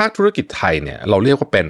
[0.00, 1.66] ภาคธุรกิจไทยเนี่ยเราเรียกว่าเป็น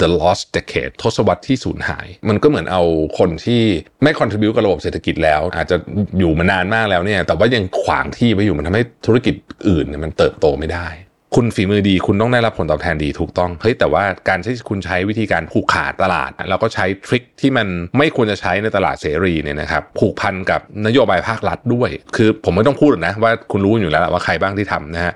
[0.00, 2.82] the lost decade ทศวรรษที่สูญหาย มันก็เหมือนเอา
[3.18, 3.62] คนที่
[4.02, 5.76] ไม่ contribute กับระบบเศรษฐกิจแล้ว อาจจะ
[6.18, 9.34] อยู่มานานมากแล้วเนี่ย แต่ว่ายังขวางที่ไว้อยู่มันทำให้ธุรกิจ
[9.68, 10.88] อื่นเนี่ยมันเติบโตไม่ได้
[11.34, 17.66] คุณฝีมือดีคุณต้องได้รับผลตอบแทนดีถูกต้อง เฮ้ยแต่ว่าการที่คุณใช้วิธีการผูกขาดตลาด แล้วก็ใช้ทริคที่มัน
[17.98, 25.14] ไม่ควรจะใช้ในตลาดเสรีเนี่ยนะครับผูกพันกับนโยบายภาครัฐด้วย คือผมไม่ต้องพูดหรอกนะว่าคุณรู้อยู่แล้วว่าใครบ้างที่ทำนะฮะ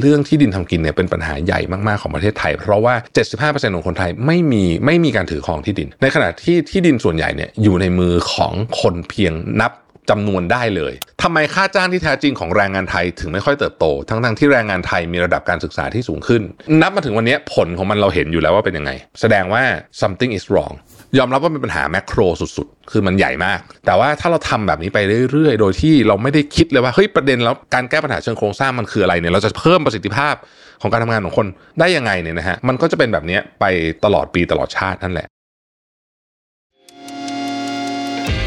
[0.00, 2.94] เรื่องที่ดินทำกินเนี่ยเป็นปัญหาใหญ่มากๆของประเทศไทย เพราะว่า
[3.34, 9.72] 75%ของคนไทยไม่มีไม่มีการถือครองที่ดิน ในขณะที่ที่ดินส่วนใหญ่เนี่ยอยู่ในมือของคนเพียงนับ
[10.10, 16.42] จำนวนได้เลย ทำไมค่าจ้างที่แท้จริงของแรงงานไทยถึงไม่ค่อยเติบโต ทั้งๆที่แรงงานไทยมีระดับการศึกษาที่สูงขึ้น
[16.82, 19.62] นับมาถึงวันนี้ผลของมันเราเห็นอยู่แล้วว่าเป็นยังไง แสดงว่า
[20.02, 20.74] something is wrong
[21.18, 24.98] ยอมรับว่าเป็นปัญหาแมกโรสุดๆ คือมันใหญ่มาก แต่ว่าถ้าเราทำแบบนี้ไป
[25.32, 30.34] เรื่อยๆ โดยที่เราไม่ได้คิดเลยว่า เฮ้ย ประเด็นแล้วการแก้ปัญหาเชิงโครงสร้างมันคืออะไรเนี่ย เราจะเพิ่มประสิทธิภาพ
[30.82, 31.46] ของการทำงานของคน
[31.80, 33.64] ได้ยังไงเนี่ยนะฮะ มันก็จะเป็นแบบนี้ไป
[34.04, 35.26] ตลอดปีตลอดชาตินั่นแหละ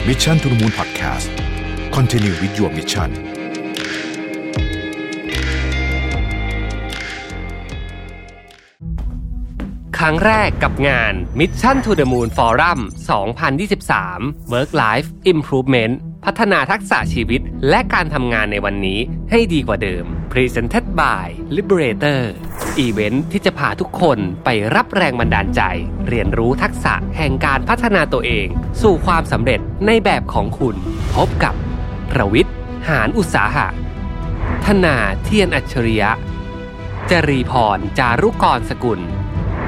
[0.08, 1.28] มิชชั่นทุ the Moon Podcast
[1.96, 3.31] Continue with your mission
[10.06, 12.80] ครั้งแรกกับงาน Mission to the Moon Forum
[13.72, 15.94] 2023 Work Life Improvement
[16.26, 19.00] พัฒนาทักษะชีวิตและการทำงานในวันนี้
[19.32, 22.22] ให้ดีกว่าเดิม Presented by Liberator
[22.80, 25.62] event ที่จะพาทุกคนไปรับแรงบันดาลใจ
[26.08, 28.48] เรียนรู้ทักษะแห่งการพัฒนาตัวเอง
[28.82, 30.76] สู่ความสำเร็จในแบบของคุณ
[31.16, 31.56] พบกับ
[32.12, 32.56] ประวิทย์
[32.90, 33.68] หารอุตสาหะ
[34.66, 36.12] ธนาเทียนอัจฉริยะ
[37.12, 39.02] จรีพร จารุกรสกุล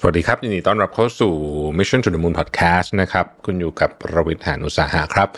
[0.00, 1.34] สวัสดีครับยินดีต้อนรับเข้าสู่
[1.78, 5.28] Mission to the Moon Podcast นะครับ คุณอยู่กับประวิทย์หานุสาหะครับ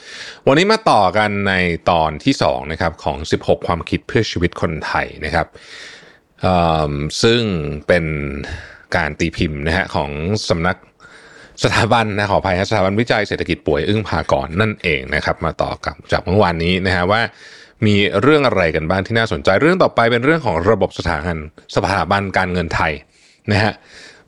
[0.47, 1.55] วันนี้มาต่อกันใน
[1.91, 5.47] ตอนที่2นะครับของ 16 ความคิดเพื่อชีวิตคนไทยนะครับ
[7.23, 7.43] ซึ่ง
[7.87, 8.05] เป็น
[8.97, 10.11] การตีพิมพ์นะฮะของ
[10.49, 10.77] สำนัก
[11.65, 17.21] สถาบันนะขออภัยสถาบันวิจัยเศรษฐกิจป่วยอึ้งพากรนั่นเองนะครับ มาต่อกับจากเมื่อวานนี้นะฮะว่า
[17.87, 21.37] มีเรื่องอะไรกันบ้างที่น่าสนใจเรื่องต่อไปเป็นเรื่องของระบบสถาบัน
[21.75, 22.93] สถาบันการเงินไทย
[23.53, 23.75] นะฮะ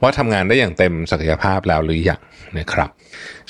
[0.03, 2.21] ว่าทำงานได้อย่างเต็มศักยภาพแล้วหรือยัง
[2.59, 2.91] นะครับ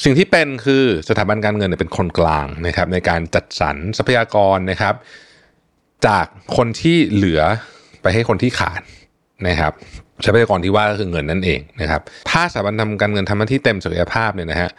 [0.05, 4.95] สิ่งที่เป็นคือสถาบันการเงินเป็นคนกลางนะครับ ในการจัดสรรทรัพยากรนะครับ
[6.07, 6.27] จาก
[6.57, 7.43] คนที่เหลือ
[8.03, 8.83] ไปให้คนที่ขาด
[9.49, 9.73] นะครับ
[10.25, 14.71] ทรัพยากรที่ว่าก็คือเงินนั่นเองนะครับ ถ้าสถาบันทำการเงินทำหน้าที่เต็มศักยภาพเนี่ยนะฮะ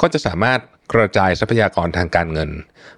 [0.00, 0.60] ก็จะสามารถ
[0.94, 2.50] กระจายทรัพยากรทางการเงิน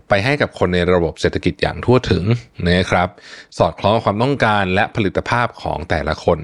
[0.09, 2.25] ไปให้กับคนในระบบเศรษฐกิจอย่างทั่วถึง
[2.69, 3.09] นะครับ
[3.59, 6.39] สอดคล้องความต้องการและผลิตภาพของแต่ละคน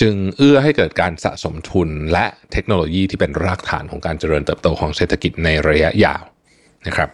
[0.00, 6.22] จึงเอื้อให้เกิดการสะสมทุนและเทคโนโลยีที่เป็นรากฐานของการเจริญเติบโตของเศรษฐกิจในระยะยาว
[6.86, 7.10] นะครับ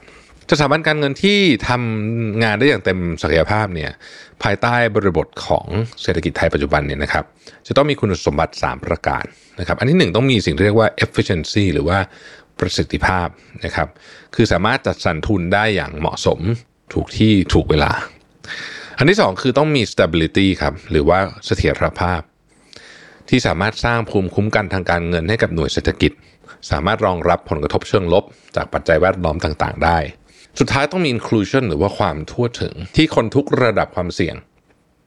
[0.50, 1.38] สถาบันการเงินที่
[1.68, 3.90] ทำงานได้อย่างเต็มศักยภาพเนี่ย
[4.42, 5.66] ภายใต้บริบทของ
[6.02, 7.24] เศรษฐกิจไทยปัจจุบันเนี่ยนะครับ
[7.66, 9.24] จะต้องมีคุณสมบัติ 3 ประการ
[9.60, 11.98] นะครับอันที่ 1 ต้องมีสิ่งที่เรียกว่า efficiency หรือว่า
[12.58, 13.28] ประสิทธิภาพ
[13.64, 13.88] นะครับ
[14.34, 16.40] คือสามารถจัดสรรทุนได้อย่างเหมาะสม
[16.92, 17.92] ถูกที่ถูกเวลา
[18.98, 22.20] อันที่ 2 คือต้องมี stability ครับหรือว่าเสถียรภาพ
[23.28, 26.12] ที่สามารถสร้างภูมิคุ้มกันทางการเงินให้กับหน่วยเศรษฐกิจ
[26.70, 28.24] สามารถรองรับผลกระทบเชิงลบ
[28.56, 29.98] จากปัจจัยแวดล้อมต่างๆ ได้
[30.58, 34.36] สุดท้ายต้องมี inclusion หรือว่าความทั่วถึงที่คนทุกระดับความเสี่ยง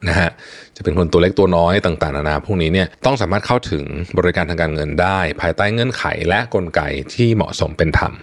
[0.08, 0.32] นะฮะ
[0.76, 3.84] จะเป็นคนตัวเล็กตัวน้อยต่างๆนานาพวกนี้เนี่ยต้องสามารถเข้าถึง
[4.18, 6.82] บริการทางการเงินได้ ภายใต้เงื่อนไขและกลไก
[7.14, 8.14] ที่เหมาะสมเป็นธรรม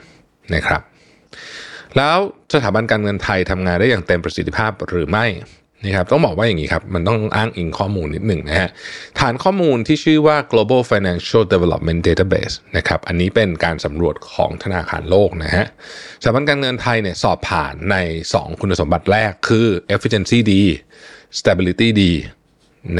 [0.54, 0.82] นะครับ
[1.96, 2.18] แล้ว
[2.54, 5.26] สถาบันการเงินไทยทำงานได้อย่างเต็มประสิทธิภาพหรือไม่
[5.84, 8.70] นะครับต้องบอกว่าอย่างนี้ครับ มันต้องอ้างอิงข้อมูลนิดหนึ่งนะฮะ
[9.18, 15.66] ฐานข้อมูลที่ชื่อว่า global financial development database นะครับอันนี้เป็นการสำรวจของธนาคารโลกนะฮะ
[16.22, 17.96] สถาบันการเงินไทยเนี่ยสอบผ่านใน
[18.32, 20.62] 2 คุณสมบัติแรกคือ efficiency ดี
[21.38, 22.12] stability ดี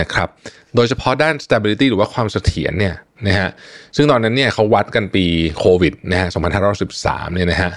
[0.00, 0.28] นะครับ
[0.76, 2.94] โดยเฉพาะด้าน stability หรือว่าความเสถียรเนี่ย
[3.26, 3.50] นะฮะ
[3.96, 5.24] ซึ่งตอนนั้นเนี่ยเขาวัดกันปี
[5.58, 6.28] โควิดนะฮะ
[6.80, 7.72] 2513เนี่ยนะฮะ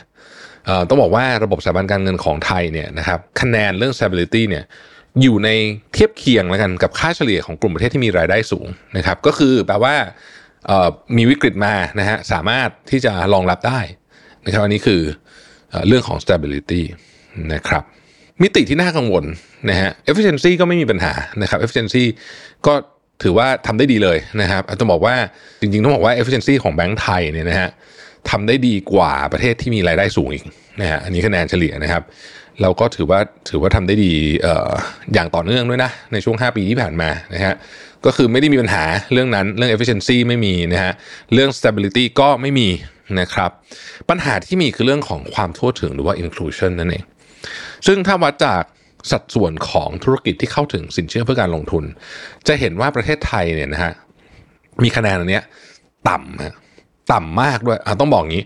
[0.90, 4.64] ต้องบอกว่าระบบสถาบันการเงินของไทยเนี่ยนะครับคะแนนเรื่อง stability เนี่ย
[5.22, 5.50] อยู่ใน
[5.94, 8.68] เทียบเคียงแล้วกันกับค่าเฉลี่ยของกลุ่มประเทศที่มีรายได้สูง
[8.98, 9.96] นะครับ ก็คือแปลว่า
[11.18, 13.80] มีวิกฤตมานะฮะสามารถที่จะรองรับได้
[14.46, 15.02] นะครับอันนี้คือ
[15.88, 16.84] เรื่องของ stability
[17.54, 17.84] นะครับ
[18.42, 19.26] มิติที่น่ากังวล
[19.70, 22.04] นะฮะ efficiency ก็ไม่มีปัญหานะครับ efficiency
[22.66, 22.74] ก็
[23.24, 25.16] ถือว่าทำได้ดีเลยนะครับต้องบอกว่า
[25.62, 27.70] จริงๆต้องบอกว่า efficiency ของแบงก์ไทยเนี่ยนะฮะ
[28.30, 30.46] ทำได้ดีกว่าประเทศที่มีรายได้สูงอีก
[30.82, 32.04] นะฮะอันนี้คะแนนเฉลี่ยนะครับ
[32.62, 33.20] เราก็ถือว่า
[33.50, 34.14] ถือว่าทำได้ดี
[34.46, 34.48] อ
[35.14, 37.56] อย่างต่อเนื่องด้วยนะ ในช่วง 5 ปีที่ผ่านมานะฮะ
[38.06, 40.94] ก็คือไม่ได้มีปัญหาเรื่องนั้นเรื่อง efficiency ไม่มีนะฮะ
[41.34, 42.70] เรื่อง stability ก็ไม่มี
[43.20, 43.52] นะครับ
[44.10, 47.04] ปัญหาที่มีคือเรื่องของความทั่วถึงหรือว่า inclusion นั่นเอง
[47.88, 48.64] ซึ่งถ้าวัดจาก
[49.12, 51.84] สัดส่วนของธุรกิจที่เข้าถึงสินเชื่อเพื่อการลงทุน
[52.48, 53.94] จะเห็นว่าประเทศไทยเนี่ยนะฮะ
[54.84, 55.44] มีคะแนนอันเนี้ย
[56.10, 56.56] ต่ำฮะ
[57.14, 58.46] ต่ำมากด้วยอะต้องบอกงี้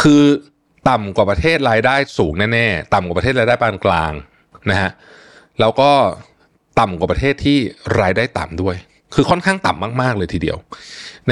[0.00, 0.22] คือ
[0.88, 4.12] ต่ำกว่าประเทศรายได้สูงแน่ๆต่ำกว่าประเทศรายได้ปานกลาง
[4.70, 4.90] นะฮะ
[5.60, 5.90] แล้วก็
[6.80, 7.58] ต่ำกว่าประเทศที่
[8.00, 8.76] รายได้ต่ำด้วย
[9.14, 10.58] คือค่อนข้างต่ำมากๆเลยทีเดียว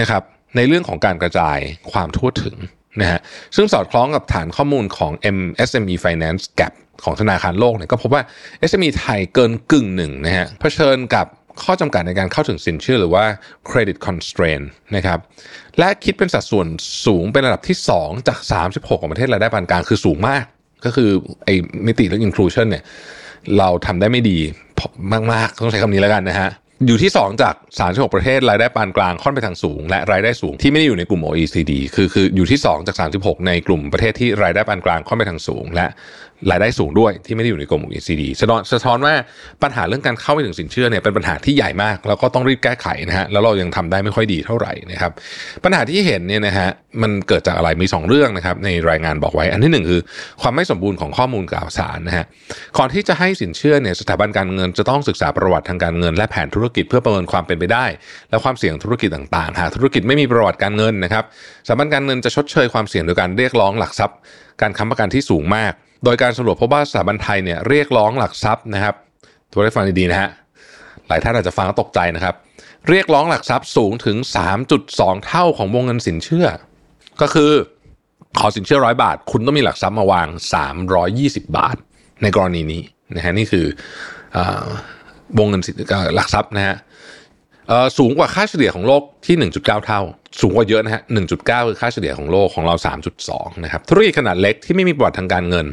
[0.01, 0.23] นะครับ
[0.57, 1.59] ในเรื่องของการกระจาย
[1.93, 2.57] ความทั่วถึง
[3.01, 3.21] นะฮะ
[3.57, 6.73] ซึ่งสอดคล้องกับฐานข้อมูลของ MSME Finance Gap
[7.05, 8.23] ของธนาคารโลกเนี่ยก็พบว่า
[8.71, 11.27] SME ไทยเกินกึ่งหนึ่งนะฮะเผชิญกับ
[11.63, 13.25] ข้อจำกัดในการเข้าถึงสินเชื่อหรือว่า
[13.71, 14.65] credit constraint
[14.97, 15.19] นะครับ
[15.79, 16.67] และคิดเป็นสัดส่วน
[17.07, 18.39] สูงเป็นระดับที่ 2 จาก
[18.71, 20.45] 36 ของประเทศรายได้ปานกลางคือสูงมาก
[20.85, 21.11] ก็คือ
[21.45, 21.55] ไอ้
[21.87, 22.85] มิติเรื่อง inclusion เนี่ย
[23.59, 24.39] เราทำได้ไม่ดี
[25.33, 26.51] มากๆ ต้องใช้คำนี้แล้วกันนะฮะ
[26.87, 27.55] อยู่ที่ 2 จาก
[27.85, 35.87] 36 ประเทศรายได้ปานกลางค่อนไปทางสูง และรายได้สูงที่ไม่ได้อยู่ในกลุ่ม OECD คือคืออยู่ที่ 2 จาก 36 ในกลุ่มประเทศที่รายได้ปานกลางค่อนไปทางสูง และ
[36.51, 39.15] รายได้สูงด้วยที่ไม่ได้อยู่ในกลุ่ม OECD สะท้อนสะท้อนว่า
[39.63, 45.13] ปัญหาเรื่องการเข้าไปถึงสินเชื่อเนี่ยเป็นปัญหาที่ใหญ่มาก แล้วก็ต้องรีบแก้ไขนะฮะแล้วเรายังทำได้ไม่ค่อยดีเท่าไหร่นะครับ
[45.65, 46.69] ปัญหาที่เห็นเนี่ยนะฮะ
[47.03, 50.01] มันเกิดจากอะไรมี 2 เรื่องนะครับในรายงานบอกไว้ อันที่ 1 คือ
[50.43, 52.25] ความไม่สมบูรณ์ของข้อมูลข่าวสารนะฮะ
[52.79, 57.87] ก่อนที่จะให้สินเชื่อเนี่ยสถาบันการเงินจะต้องศึกษาประวัติทางการเงิน และแผนธุรกิจเพื่อประเมินความเป็นไปได้
[58.31, 61.25] และความเสี่ยงธุรกิจต่างๆหากธุรกิจไม่มีประวัติการเงินนะครับ
[61.67, 64.19] สถาบันการเงินจะชดเชยความเสี่ยงโดยการเรียกร้องหลักทรัพย์
[64.63, 65.73] การค้ำประกันที่สูงมาก
[66.05, 68.95] โดยการสำรวจพบว่าสถาบันไทยเนี่ยเรียกร้องหลักทรัพย์นะครับ
[69.53, 70.31] ตัวได้ฟังดีๆนะฮะ
[71.09, 72.35] หลายท่านอาจจะฟังแล้วตกใจนะครับ
[72.89, 74.17] เรียกร้องหลักทรัพย์สูงถึง
[74.73, 76.47] 3.2 เท่าของวงเงินสินเชื่อ
[77.21, 77.53] ก็คือ
[78.39, 80.29] ขอสินเชื่อร้อยบาท คุณต้องมีหลักทรัพย์มาวาง
[80.93, 81.77] 320 บาท
[82.23, 82.83] ในกรณีนี้
[83.17, 83.67] นะฮะนี่คือ
[84.37, 84.39] อ
[85.39, 85.75] วงเงินสิน
[86.17, 86.77] หลักทรัพย์นะฮะ
[87.99, 90.01] สูงกว่าค่าเฉลี่ยของโลกที่ 1.9 เท่า
[90.41, 91.03] สูงกว่าเยอะนะฮะ
[91.35, 92.75] 1.9 คือค่าเฉลี่ยของโลกของเรา
[93.19, 95.67] 3.2 นะครับธุรกิจขนาดเล็กที่ไม่มีประวัติทางการเงิน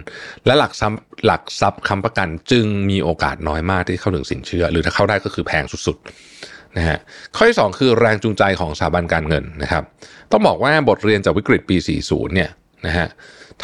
[0.45, 6.97] และหลักทรัพย์หลักทรัพย์ค้ำประกันจึงมีโอกาสน้อยมากที่เข้าถึงสินเชื่อ หรือถ้าเข้าได้ก็คือแพงสุดๆนะฮะ
[7.35, 9.83] ข้อที่ 2 คือแรงจูงใจของสถาบันการเงินนะครับ
[10.31, 12.49] ต้องบอกว่าบทเรียนจากวิกฤตปี 40 เนี่ย
[12.85, 13.07] นะฮะ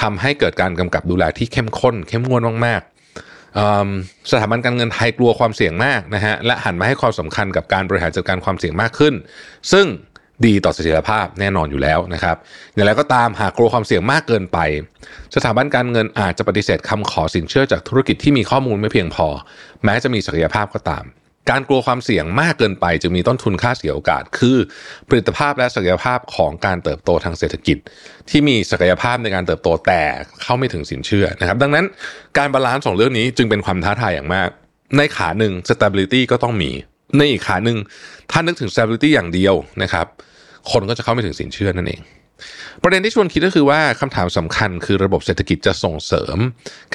[0.02, 2.82] ทำให้เกิดการกำกับดูแลที่เข้มข้น เข้มงวดมาก
[4.32, 9.14] สถาบันการเงินไทยกลัวความเสี่ยงมากนะฮะและหันมาให้ความสำคัญกับการบริหารจัดการความเสี่ยงมากขึ้น
[9.72, 9.88] ซึ่ง
[10.46, 12.38] ดีต่อเสถียรภาพแน่นอนอยู่แล้วนะครับ
[12.74, 14.58] อย่างไรก็ตามหากกลัวความเสี่ยงมากเกินไป
[15.36, 19.28] สถาบันการเงินอาจจะปฏิเสธคำขอสินเชื่อจากธุรกิจที่มีข้อมูลไม่เพียงพอ
[19.84, 21.04] แม้จะมีศักยภาพก็ตาม
[21.50, 24.58] การกลัวความเสี่ยงมากเกินไปจึงมีต้นทุนค่าเสียโอกาส คือ
[25.10, 27.78] ผลิตภาพและศักยภาพของการเติบโตทางเศรษฐกิจ
[28.30, 30.02] ที่มีศักยภาพในการเติบโตแต่
[30.42, 31.86] เข้าไม่ถึงสินเชื่อนะครับ ดังนั้น
[32.38, 34.50] การ balance ของเรื่องนี้จึงเป็นความท้าทายอย่างมาก
[34.98, 36.72] ในขาหนึ่ง stability ก็ต้องมี
[37.18, 37.78] ในอีกขาหนึ่ง
[38.32, 40.08] ถ้านึกถึง stability อย่างเดียวนะครับ
[40.72, 42.02] คนก็จะเข้าไม่ถึงสินเชื่อนั่นเอง
[42.84, 46.38] ประเด็นที่ชวนคิดก็คือว่าคำถามสำคัญคือระบบเศรษฐกิจจะส่งเสริม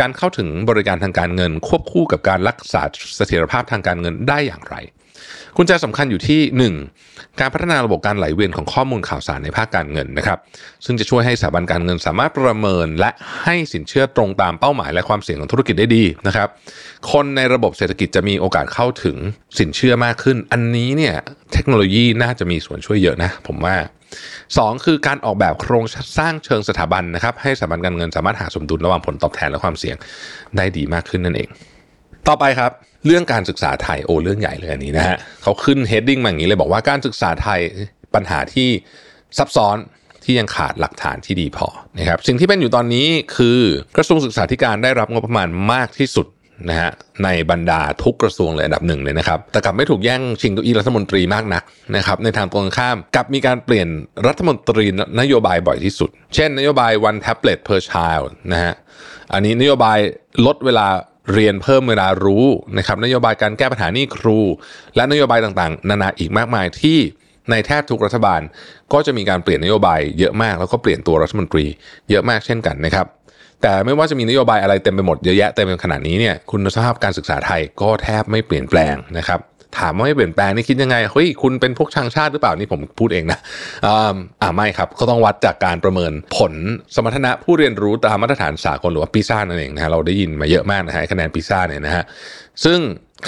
[0.00, 2.82] การเข้าถึงบริการทางการเงิน ควบคู่กับการรักษา
[3.16, 4.76] เสถียรภาพทางการเงินได้อย่างไร
[5.56, 7.40] กุญแจสำคัญอยู่ที่ 1.
[7.40, 10.38] การพัฒนาระบบการไหลเวียนของข้อมูลข่าวสารในภาคการเงินนะครับ
[10.84, 13.10] ซึ่งจะช่วยให้สถาบันการเงินสามารถประเมิน และ
[13.44, 16.48] ให้สินเชื่อตรงตามเป้าหมายและความเสี่ยงของธุรกิจได้ดีนะครับ
[17.12, 19.16] คนในระบบเศรษฐกิจจะมีโอกาสเข้าถึง
[19.58, 21.14] สินเชื่อมากขึ้น อันนี้เนี่ย
[21.52, 23.76] เทคโนโลยีน่าจะมีส่วนช่วยเยอะนะ ผมว่า
[24.30, 25.84] 2 คือการออกแบบโครง
[26.18, 29.96] สร้างเชิงสถาบันนะครับ ให้สถาบันการเงินสามารถหาสมดุลระหว่างผลตอบแทนและความเสี่ยง
[30.56, 31.48] ได้ดีมากขึ้นนั่นเอง
[32.28, 32.72] ต่อไปครับ
[33.06, 37.60] เรื่องการศึกษาไทยโอ้เรื่องใหญ่เลยอันนี้นะฮะเขาขึ้น heading มาอย่างนี้เลยบอกว่าการศึกษาไทย
[38.14, 38.68] ปัญหาที่
[39.38, 39.76] ซับซ้อน
[40.24, 41.66] ที่ยังขาดหลักฐานที่ดีพอ
[41.98, 43.06] นะครับสิ่งที่เป็นอยู่ตอนนี้
[43.36, 43.60] คือ
[43.96, 46.26] กระทรวงศึกษาธิการได้รับงบประมาณมากที่สุด
[46.68, 46.90] นะฮะ
[47.24, 51.62] ในบรรดาทุกกระทรวงเลยอันดับหนึ่งเลยนะครับ แต่กลับไม่ถูกแย่งชิงเก้าอี้รัฐมนตรีมากนัก
[51.96, 53.88] นะครับในทางตรงข้ามกลับมีการเปลี่ยน
[54.26, 54.86] รัฐมนตรี
[55.20, 58.74] นโยบายบ่อยที่สุด เช่นนโยบาย one tablet per child นะฮะ
[59.32, 59.98] อันนี้นโยบาย
[60.46, 60.86] ลดเวลา
[61.32, 62.46] เรียนเพิ่มเวลารู้
[62.78, 64.38] นะครับนโยบายการแก้ปัญหาหนี้ครู
[64.96, 66.98] และนโยบายต่างๆ นานาอีกมากมายที่
[67.50, 68.40] ในแทบทุกรัฐบาล
[68.92, 71.64] ก็จะมีการเปลี่ยนนโยบายเยอะมากแล้วก็เปลี่ยนตัวรัฐมนตรี
[72.10, 73.06] เยอะมากเช่นกันนะครับ
[73.62, 79.40] แต่ไม่ว่าจะมีนโยบายอะไรเต็มไปหมดเยอะแยะเต็มไปขนาดนี้เนี่ยคุณภาพการศึกษาไทยก็แทบไม่เปลี่ยนแปลงนะครับ
[79.78, 83.38] ถามว่าไม่เปลี่ยนแปลงนี่คิดยังไงเฮ้ยคุณเป็นพวกช่างชาติหรือเปล่านี่ผมพูดเองนะ
[83.86, 86.52] อ่าไม่ครับก็ต้องวัดจากการประเมินผล
[86.94, 92.04] สมรรถนะผู้เรียนรู้ตามมาตรฐานสากลหรือว่าปีซ่านั่นเองนะฮะเราได้ยินมาเยอะมากนะฮะคะแนนปีซ่าเนี่ยนะฮะ
[92.64, 92.78] ซึ่ง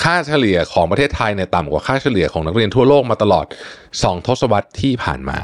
[0.03, 3.47] ค่าเฉลี่ยของประเทศไทยเนี่ยต่ำกว่าค่าเฉลี่ยของนักเรียนทั่วโลกมาตลอด
[3.87, 5.39] 2 ทศวรรษที่ผ่านมา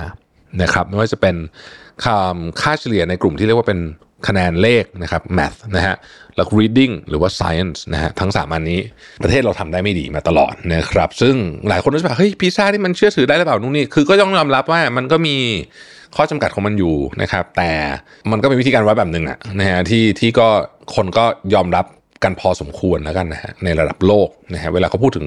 [0.63, 1.37] นะครับไม่ว่าจะเป็น
[2.63, 3.81] ค่าเฉลี่ยในกลุ่มที่เรียกว่าเป็น
[4.29, 5.97] คะแนนเลขนะครับ math นะฮะ
[6.37, 8.81] แล้ว reading หรือว่า science นะฮะทั้งสามอันนี้
[9.23, 11.35] ประเทศเราทำได้ไม่ดีมาตลอดนะครับ ซึ่ง
[11.69, 15.37] หลายคนก็จะแบบเฮ้ยพิซซ่าที่มันเชื่อถือได้หรือเปล่านู่นนี่คือก็ต้องยอมรับว่ามันก็มี
[16.17, 17.71] ข้อจำกัดของมันอยู่นะครับ แต่
[18.31, 20.49] มันก็เป็นวิธีการวัดแบบหนึ่งอะนะฮะที่ที่ก็
[20.95, 21.25] คนก็
[21.55, 21.87] ยอมรับ
[22.25, 25.27] กันพอสมควรแล้วกันนะฮะในระดับโลกนะฮะเวลาเขาพูดถึง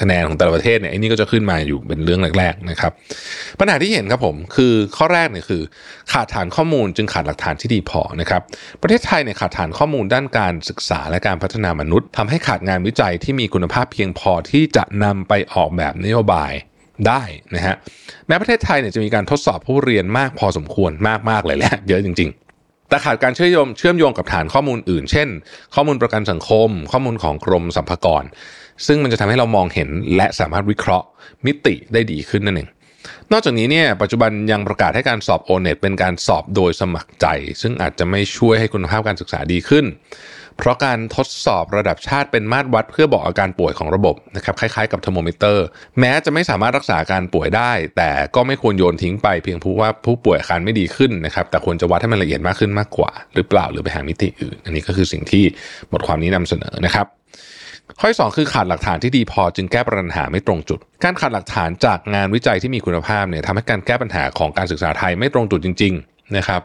[0.00, 2.92] คะแนนของแต่ละประเทศเนี่ยไอ้นี่ก็จะขึ้นมาอยู่เป็นเรื่องแรกๆนะครับ
[3.60, 5.62] ปัญหาที่เห็นครับผมคือข้อแรกเนี่ยคือ
[6.12, 8.42] ขาดฐานข้อมูลจึงขาดหลักฐานที่ดีพอนะครับ
[8.82, 16.52] ประเทศไทยเนี่ยขาดฐานข้อมูลด้านการศึกษาและการพัฒนามนุษย์ทำให้ขาดงานวิจัยที่มีคุณภาพเพียงพอที่จะนำไปออกแบบนโยบาย
[17.08, 17.22] ได้
[17.54, 17.74] นะฮะ
[18.26, 20.92] แม้ประเทศไทยเนี่ยจะมีการทดสอบผู้เรียนมากพอสมควร
[21.30, 22.47] มากๆเลยแหละเยอะจริง ๆ
[22.88, 25.28] แต่ขาดการเชื่อมโยงเชื่อมโยงกับฐานข้อมูลอื่น เช่น
[25.74, 28.24] ข้อมูลประกันสังคม ข้อมูลของกรมสรรพากร
[28.86, 31.06] ซึ่งมันจะทำให้เรามองเห็นและสามารถวิเคราะห์
[31.46, 32.68] มิติได้ดีขึ้นนั่นเอง
[33.32, 37.26] นอกจากนี้เนี่ยปัจจุบันยังประกาศให้การสอบ O-NET เป็นการสอบโดยสมัครใจ
[37.62, 39.84] ซึ่งอาจจะไม่ช่วยให้คุณภาพการศึกษาดีขึ้น
[40.58, 45.66] เพราะการทดสอบระดับชาติเป็นมาตรวัดเพื่อบอกอาการป่วยของระบบนะครับคล้ายๆกับเทอร์โมมิเตอร์
[46.00, 55.44] แม้จะไม่สามารถรักษาการป่วยได้ แต่ก็ไม่ควรโยนทิ้งไปเพียงเพราะว่าผู้ป่วยอาการไม่ดีขึ้นนะครับแต่ควรจะวัดให้มันละเอียดมากขึ้นมากกว่า หรือเปล่าหรือไปหามิติอื่น อันนี้ก็คือสิ่งที่
[55.92, 57.06] บทความนี้นำเสนอนะครับ
[58.00, 66.62] ข้อ2คือขาดหลักฐานที่ดีพอจึงแก้ปัญหาไม่ตรงจุด การขาดหลักฐานจากงานวิจัยที่มีคุณภาพเนี่ยทำให้การแก้ปัญหาของการศึกษาไทยไม่ตรงจุดจริง ๆ นะครับ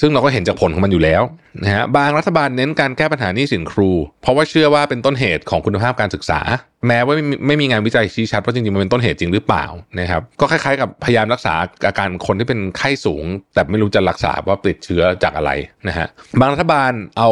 [0.00, 1.22] ซึ่งเราก็เห็นจากผลของมันอยู่แล้ว
[1.62, 3.90] นะฮะบางรัฐบาลเน้นการแก้ปัญหานี้สินครู
[4.22, 6.40] เพราะว่าเชื่อว่าเป็นต้นเหตุของคุณภาพการศึกษา
[6.88, 7.14] แม้ว่า
[7.46, 9.66] ไม่มีงานวิจัยชี้ชัดว่าจริงๆมันเป็นต้นเหตุจริงหรือเปล่า
[10.00, 11.54] นะครับก็คล้ายๆกับพยายามรักษา
[11.86, 13.24] อาการคนที่เป็นไข้สูง
[13.54, 15.50] แต่ไม่รู้จะรักษาว่าติดเชื้อจากอะไร
[15.88, 16.06] นะฮะ
[16.40, 17.30] บางรัฐบาลเอา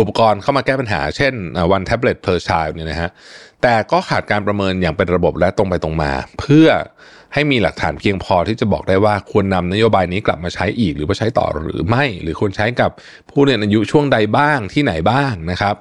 [0.00, 1.32] อุปกรณ์เข้ามาแก้ปัญหา เช่น
[1.76, 3.10] one tablet per child เนี่ยนะฮะ
[3.62, 6.66] แต่ก็ขาดการประเมินอย่างเป็นระบบและตรงไปตรงมา เพื่อ
[7.34, 12.90] ให้มีหลักฐานเพียงพอที่จะบอกได้ว่าควรนำนโยบายนี้กลับมาใช้อีก หรือว่าใช้ต่อหรือไม่ หรือควรใช้กับ
[13.30, 15.74] ผู้เรียนอายุช่วงใดบ้างที่ไหนบ้างนะครับ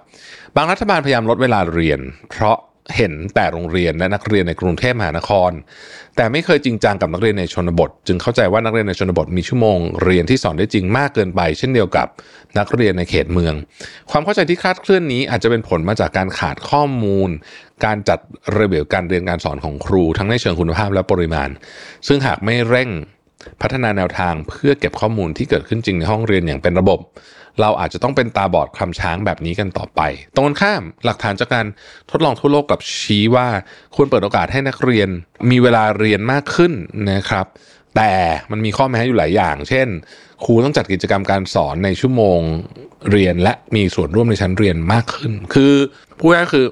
[0.56, 2.00] บางรัฐบาลพยายามลดเวลาเรียน
[2.32, 2.58] เพราะ
[2.96, 5.52] เห็นแต่โรงเรียนและนักเรียนในกรุงเทพมหานคร
[6.16, 12.08] แต่ไม่เคยจริงจังกับนักเรียนในชนบท จึงเข้าใจว่านักเรียนในชนบทมีชั่วโมงเรียนที่สอนได้จริงมากเกินไป เช่นเดียวกับ
[12.58, 13.54] นักเรียนในเขตเมือง
[14.12, 17.30] ความเข้าใจที่คลาดเคลื่อนนี้อาจจะเป็นผลมาจากการขาดข้อมูล
[17.86, 18.20] การจัด
[18.58, 21.50] ระเบียบการเรียนการสอนของครู ทั้งในเชิงคุณภาพและปริมาณ
[22.08, 22.90] ซึ่งหากไม่เร่ง
[23.62, 27.00] พัฒนาแนวทางเพื่อเก็บข้อมูลที่เกิดขึ้นจริงในห้องเรียนอย่างเป็นระบบ
[27.62, 30.02] เราอาจจะต้องเป็นตาบอดคลำช้างแบบนี้กันต่อไป
[30.36, 31.66] ตรงกันข้ามหลักฐานจากการ
[32.12, 33.48] ทดลองทั่วโลกกับชี้ว่า
[33.96, 35.10] ควรเปิดโอกาสให้นักเรียน
[35.50, 36.74] มีเวลาเรียนมากขึ้น
[37.12, 37.46] นะครับ
[37.96, 38.12] แต่
[38.52, 39.88] มันมีข้อแม้อยู่หลายอย่าง เช่น
[40.44, 42.40] ครูต้องจัดกิจกรรมการสอนในชั่วโมง
[43.12, 45.74] เรียนและมีส่วนร่วมในชั้นเรียนมากขึ้น คือ
[46.18, 46.66] พูดง่ายคือ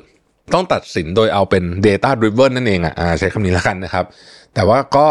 [0.54, 4.06] ต้องตัดสินโดยเอาเป็น data driven นั่นเองอะใช้คำนี้แล้วกันนะครับ
[4.54, 5.08] แต่ว่าก็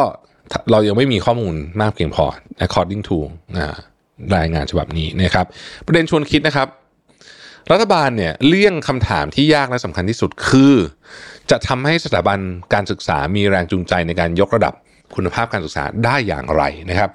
[0.71, 2.25] เรายังไม่มีข้อมูลมากเพียงพอ
[2.65, 3.19] according to
[3.59, 3.77] อ่า
[4.37, 5.47] รายงานฉบับนี้นะครับ
[5.87, 6.69] ประเด็นชวนคิดนะครับ
[7.73, 10.75] รัฐบาลเนี่ยเลี่ยงคำถามที่ยากและสำคัญที่สุดคือ
[11.51, 12.39] จะทำให้สถาบัน
[12.75, 14.75] การศึกษามีแรงจูงใจในการยกระดับ
[15.17, 17.09] คุณภาพการศึกษาได้อย่างไรนะครับ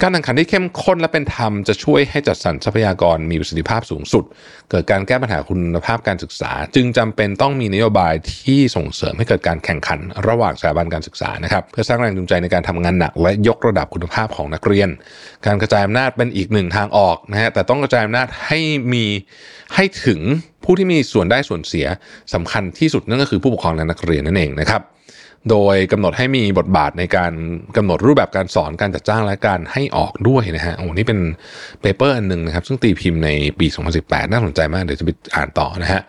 [0.00, 4.24] การแข่งขันที่เข้มข้นและเป็นธรรมจะช่วยให้จัดสรรทรัพยากรมีประสิทธิภาพสูงสุด
[4.70, 14.88] เกิดการแก้ปัญหาคุณภาพการศึกษา จึงจำเป็นต้องมีนโยบายที่ส่งเสริมให้เกิดการแข่งขัน ระหว่างสถาบันการศึกษานะครับ เพื่อสร้างแรงจูงใจในการทำงานหนัก และยกระดับคุณภาพของนักเรียน
[15.46, 18.58] การกระจายอำนาจเป็นอีกหนึ่งทางออกนะฮะแต่ต้องกระจายอำนาจให้
[18.92, 19.04] มี
[19.74, 20.20] ให้ถึง
[20.64, 21.86] ผู้ที่มีส่วนได้ส่วนเสีย
[22.34, 24.82] สำคัญที่สุดนั่นก็คือผู้ปกครองและนักเรียนนั่นเองนะครับ
[25.50, 27.32] โดยกำหนดให้มีบทบาทในการ
[27.76, 31.18] กำหนดรูปแบบการสอนการจัดจ้างและการให้ออกด้วยนะฮะโอ้นี่เป็น
[31.82, 33.66] paper อันหนึ่งนะครับ ซึ่งตีพิมพ์ในปี
[33.98, 36.02] 2018 น่าสนใจมาก เดี๋ยวจะไปอ่านต่อนะฮะ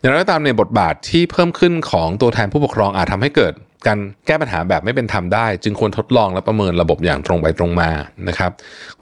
[0.00, 3.54] อย่างไรก็ตามในบทบาทที่เพิ่มขึ้นของตัวแทนผู้ปกครองอาจทำให้เกิด
[3.86, 7.90] การแก้ปัญหาแบบไม่เป็นธรรมได้ จึงควรทดลองและประเมินระบบอย่างตรงไปตรงมา
[8.28, 8.50] นะครับ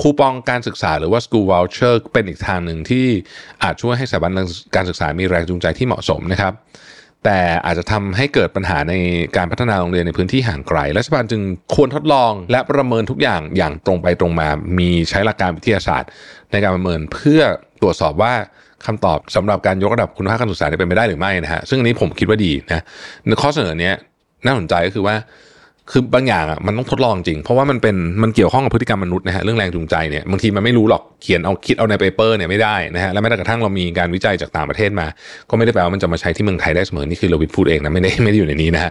[0.01, 3.07] คูปองการศึกษาหรือว่า school voucher เป็นอีกทางหนึ่งที่
[3.63, 4.33] อาจช่วยให้สถาบัน
[4.75, 6.53] การศึกษามีแรงจูงใจที่เหมาะสมนะครับ
[7.25, 8.95] แต่อาจจะทำให้เกิดปัญหาใน
[9.37, 11.43] การพัฒนาโรงเรียนในพื้นที่ห่างไกล รัฐบาลจึง
[11.75, 14.49] ควรทดลอง และประเมินทุกอย่างอย่างตรงไปตรงมา
[14.79, 16.11] มีใช้หลักการวิทยาศาสตร์
[16.53, 17.41] ในการประเมินเพื่อ
[17.83, 18.33] ตรวจสอบว่า
[18.87, 22.85] คำตอบสำหรับการยกระดับคุณภาพการศึกษาเป็นไปได้หรือไม่นะฮะ ซึ่งอันนี้ผมคิดว่าดีนะ
[23.43, 23.95] ข้อเสนอเนี้ย
[24.47, 25.17] น่าสนใจก็คือว่า
[25.91, 35.07] คือบางอย่างอะมันต้องทดลองจริง เพราะว่ามันเป็นมันเกี่ยวข้องกับพฤติกรรมมนุษย์นะฮะเรื่องแรงจูงใจเนี่ยบางทีมันไม่รู้หรอกเขียนเอาคิดเอาในเปเปอร์เนี่ยไม่ได้นะฮะและแม้กระทั่งเรามีการวิจัยจากต่างประเทศมา
[35.51, 38.91] ก็ไม่ได้แปลว่ามันจะมาใช้ที่เมืองไทยได้เสมอนี่คือเราวิทพูดเองนะไม่ได้ไม่ได้อยู่ในนี้นะฮะ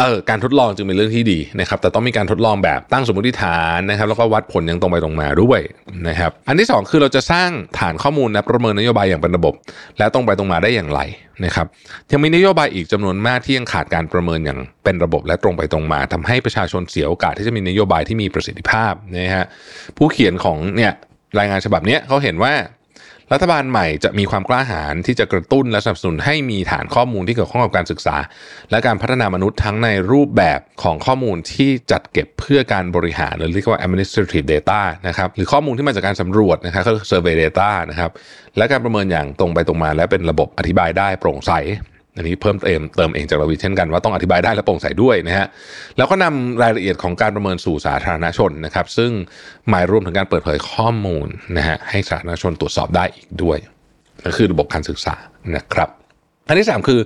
[0.00, 5.60] เออการทดลองจึงเป็นเรื่องที่ดีนะครับแต่ต้องมีการทดลองแบบตั้งสมมติฐานนะครับแล้วก็วัดผลอย่างตรงไปตรงมาด้วย
[6.08, 9.54] นะครับอันที่สองคือเราจะสร้างฐานข้อมูลและประเมินนโยบายอย่างเป็นระบบ
[9.98, 11.00] และตรงไปตรงมาได้อย่างไร
[11.44, 11.66] นะครับ
[12.12, 19.46] ยังมีนโยบายอีกจำนวนมากที่ยังขาดการประเมินอย่างเป็นระบบ และตรงไปตรงมาทำให้ประชาชนเสียโอกาสที่จะมีนโยบายที่มีประสิทธิภาพนะฮะ
[19.96, 20.92] ผู้เขียนของเนี่ย
[21.38, 22.52] รายงานฉบับนี้เขาเห็นว่า
[23.34, 28.16] รัฐบาลใหม่จะมีความกล้าหาญที่จะกระตุ้นและสนับสนุนให้มีฐานข้อมูลที่เกี่ยวข้องกับการศึกษา
[28.70, 38.10] และการพัฒนามนุษย์ทั้งในรูปแบบของข้อมูลที่จัดเก็บเพื่อการบริหารหรือเรียกว่า administrative data นะครับหรือข้อมูลที่มาจากการสำรวจนะครับก็คือ survey data นะครับ
[38.56, 41.52] และการประเมินอย่างตรงไปตรงมา และเป็นระบบอธิบายได้โปร่งใส
[42.20, 45.46] อันนี้เพิ่มเติมเติมเองจากเราวิเช่นกันว่าต้องอธิบายได้และโปร่งใสด้วยนะฮะ
[45.96, 49.10] แล้วก็นำรายละเอียดของการประเมินสู่สาธารณชนนะครับ ซึ่ง
[49.68, 53.58] หมายรวมถึงการเปิดเผยข้อมูลนะฮะให้สาธารณชนตรวจสอบได้อีกด้วย
[54.26, 55.14] ก็คือระบบการศึกษา
[55.56, 55.90] นะครับ
[56.48, 57.00] อันที่ 3 คือ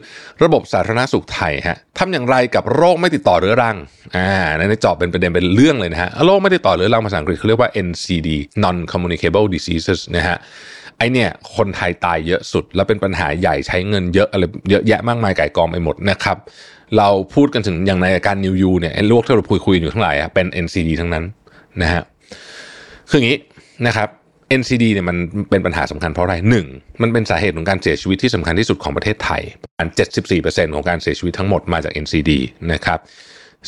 [0.44, 3.76] ระบบสาธารณสุขไทยฮะทำอย่างไรกับโรคไม่ติดต่อเรื้อรัง
[4.16, 8.28] อ่าในจอบเป็นประเด็นเป็นเรื่องเลยนะฮะโรคไม่ติดต่อเรื้อรังภาษาอังกฤษเขาเรียกว่า NCD
[8.64, 10.36] non communicable diseases นะฮะ
[10.98, 16.36] ไอเนี่ยคนไทยตายเยอะสุด แล้วเป็นปัญหาใหญ่ใช้เงินเยอะอะไรเยอะแยะมากมายไก่กองไปหมดนะครับ
[16.96, 21.24] เราพูดกันถึงอย่างในการนิวยูเนี่ยไอ้โรคที่เราคุยคุยอยู่ทั้งหลายอะเป็น NCD ทั้งนั้น
[21.82, 22.02] นะฮะ
[23.10, 23.38] คืออย่างนี้
[23.86, 24.08] นะครับ
[24.60, 25.16] NCD เนี่ยมัน
[25.50, 26.66] เป็นปัญหาสำคัญเพราะอะไรหนึ่ง
[27.02, 29.88] มันเป็นสาเหตุของการเสียชีวิตที่สำคัญที่สุดของประเทศไทยประมาณ
[30.32, 32.30] 74%ของการเสียชีวิตทั้งหมดมาจาก NCD
[32.72, 32.98] นะครับ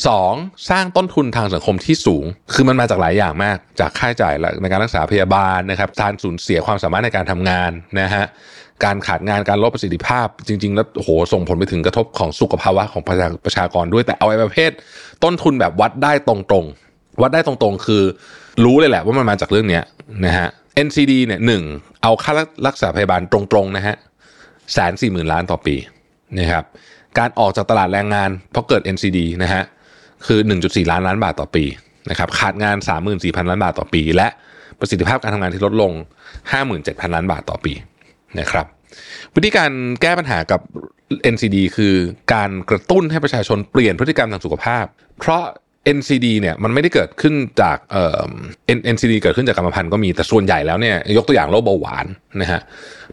[0.07, 0.33] สอง
[0.69, 8.25] สร้างต้นทุนทางสังคมที่สูง คือมันมาจากหลายอย่างมาก จากค่าใช้จ่ายในการรักษาพยาบาลนะครับการสูญเสียความสามารถในการทำงานนะฮะ
[8.85, 14.71] การขาดงานการลดประสิทธิภาพ จริง ๆ แล้วโหส่งผลไปถึงกระทบของสุขภาวะของประชาประชากรด้วยแต่เอาไอ้ประเภท
[15.23, 18.03] ต้นทุนแบบวัดได้ตรงๆ วัดได้ตรงๆ คือ
[18.63, 19.81] รู้เลยแหละว่ามันมาจากเรื่องนี้
[20.25, 20.47] นะฮะ
[20.85, 21.63] NCD เนี่ยหนึ่ง
[22.03, 22.33] เอาค่า
[22.67, 23.95] รักษาพยาบาลตรงๆนะฮะ
[24.73, 25.75] แสนสี่หมื่นล้านต่อปี
[26.39, 26.63] นะครับ
[27.17, 29.63] การออกจากตลาดแรงงานเพราะเกิด NCD นะฮะ
[30.25, 31.63] คือ 1.4 ล้านล้านบาทต่อปี
[32.09, 32.77] นะครับขาดงาน
[33.13, 34.27] 34,000 ล้านบาทต่อปี และ
[34.79, 35.91] ประสิทธิภาพการทำงานที่ลดลง
[36.53, 37.73] 57,000 ล้านบาทต่อปี
[38.39, 38.65] นะครับ
[39.35, 39.71] วิธีการ
[40.01, 40.61] แก้ปัญหากับ
[41.33, 41.93] NCD คือ
[42.33, 44.85] การกระตุ้นให้ประชาชนเปลี่ยนพฤติกรรมทางสุขภาพ
[45.19, 45.43] เพราะ
[45.95, 48.21] NCD เนี่ยมันไม่ได้เกิดขึ้นจากเอ่อ
[48.93, 52.05] NCD เกิดขึ้นจากกรรมพันธุ์ก็มีแต่ส่วนใหญ่แล้วเนี่ยยกตัวอย่างโรคเบาหวาน
[52.41, 52.61] นะฮะ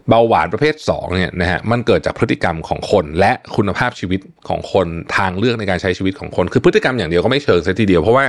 [0.09, 8.25] เบาหวานประเภท2เนี่ยนะฮะมันเกิดจากพฤติกรรมของคนและคุณภาพชีวิตของคนทางเลือกในการใช้ชีวิตของคน คือพฤติกรรมอย่างเดียวก็ไม่เชิงซะทีเดียว เพราะว่า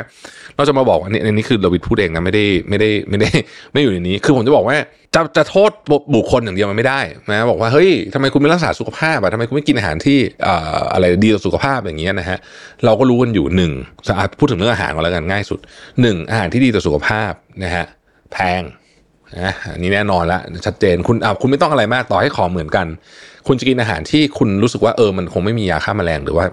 [0.57, 3.31] เราจะมาบอกอันนี้อันนี้คือเราวิทพูดเองนะไม่ได้ไม่ได้ไม่ได้
[3.73, 4.77] ไม่อยู่ในนี้ คือผมจะบอกว่า
[5.17, 5.71] จะจะโทษ
[6.15, 7.01] บุคคลอย่างเดียวมันไม่ได้
[7.31, 10.19] นะบอกว่าเฮ้ยทำไมคุณไม่รักษาสุขภาพอะทำไมคุณไม่กินอาหารที่
[10.93, 12.39] อะไรดีต่อสุขภาพอย่างเงี้ยนะฮะ
[12.85, 13.73] เราก็รู้กันอยู่หนึ่ง
[14.39, 15.59] พูดถึงเรื่องอาหารก่อนแล้วกันง่ายสุด
[16.01, 17.33] หนึ่งอาหารที่ดีต่อสุขภาพ
[17.65, 17.85] นะฮะ
[18.33, 18.63] แพง
[19.39, 22.87] นะอันนี้แน่นอนล้วชัดเจนคุณอ่าคุณไม่ต้องอะไรมากต่อให้ของเหมือนกัน
[23.47, 26.45] คุณจะกินอาหารที่คุณรู้สึกว่าเออมันคงไม่มียาฆ่าแมลงหรือว่า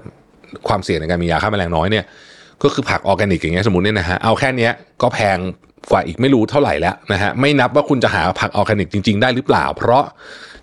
[0.67, 2.05] ความเสี่ยงในการมียาฆ่าแมลงน้อยเนี่ย
[2.63, 4.69] ก็คือผักออร์แกนิกอย่างเงี้ยสมมติเนี่ยนะฮะเอาแค่นี้
[5.01, 5.37] ก็แพง
[5.91, 10.03] กว่าอีกไม่รู้เท่าไหร่แล้วนะฮะไม่นับว่าคุณจะหาผักออร์แกนิกจริง ๆ ได้หรือเปล่า เพราะ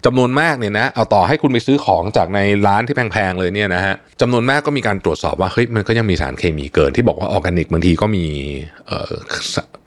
[0.06, 8.24] จำนวนมากเนี่ยนะเอาต่อให้คุณไปซื้อของจากในร้านที่แพงๆเลยเนี่ยนะฮะจำนวนมากก็มีการตรวจสอบว่าเฮ้ยมันก็ยังมีสารเคมีเกินที่บอกว่าออร์แกนิกบางทีก็มี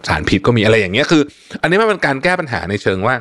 [0.07, 1.21] สารพิษก็มีอะไรอย่างเงี้ยคือ
[1.61, 3.15] อันนี้มันเป็นการแก้ปัญหาในเชิงว่า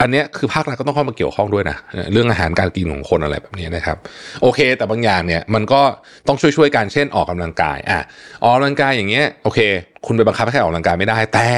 [0.00, 1.76] อันนี้คือภาครัฐก็ต้องเข้ามาเกี่ยวข้องด้วยนะ
[2.12, 3.96] เรื่องอาหารการกินของคนอะไรแบบนี้นะครับ
[4.42, 5.82] โอเค แต่บางอย่างเนี่ยมันก็
[6.28, 8.00] ต้องช่วยๆกันเช่นออกกำลังกายอะ
[8.42, 9.60] ออกกำลังกายอย่างเงี้ยโอเค
[10.06, 11.48] คุณไปบังคับให้ใครออกกำลังกายไม่ได้ แต่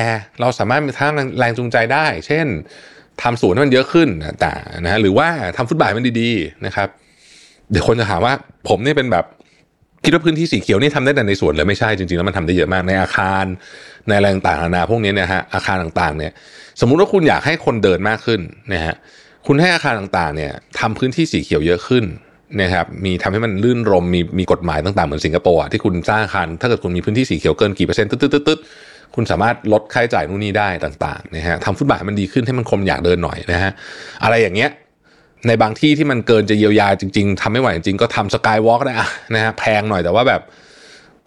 [0.40, 2.46] เราสามารถมีทางแรงจูงใจได้ เช่น
[3.22, 4.08] ทำสวนให้มันเยอะขึ้น
[4.40, 4.52] แต่
[4.84, 6.88] นะหรือว่าทำฟุตบาทมันดีๆนะครับ
[7.70, 8.34] เดี๋ยวคนจะถามว่า
[8.68, 9.24] ผมนี่เป็นแบบ
[10.04, 13.44] คิดว่าพื้นที่สีเขียวนี่ทำได้แต่ในสวนเลยไม่ใช่จริงๆแล้วมันทำได้เยอะมากในอาคาร
[14.06, 16.32] ในอะไรต่างๆนานาพวกนี้เนี่ยฮะอาคารต่างๆเนี่ย
[16.80, 18.40] สมมุติว่าคุณอยากให้คนเดินมากขึ้น
[18.72, 18.94] นะฮะ
[19.46, 22.04] คุณให้อาคารต่างๆเนี่ยทำพื้นที่สีเขียวเยอะขึ้น
[22.62, 33.72] นะครับมีทำให้มันลื่นรมมีมีกฎหมายต่างๆ เหมือนสิงคโปร์ที่คุณสร้างอาคารถ้าเกิดคุณมีพื้นที่สีเขียวเกินกี่เปอร์เซ็นต์ตึ๊ดๆคุณสามารถลดค่าใช้จ่ายนู่นนี่ได้ต่างๆนะฮะทำฟุตบาทมันดีขึ้นให้มันคนอยากเดินหน่อยนะฮะ
[34.24, 34.70] อะไรอย่างเงี้ย
[35.46, 40.40] ในบางที่ที่มันเกินจะเยียวยาจริง ๆทำไม่ไหวจริงๆก็ทำสกายวอล์กได้อะนะฮะแพงหน่อยแต่ว่าแบบ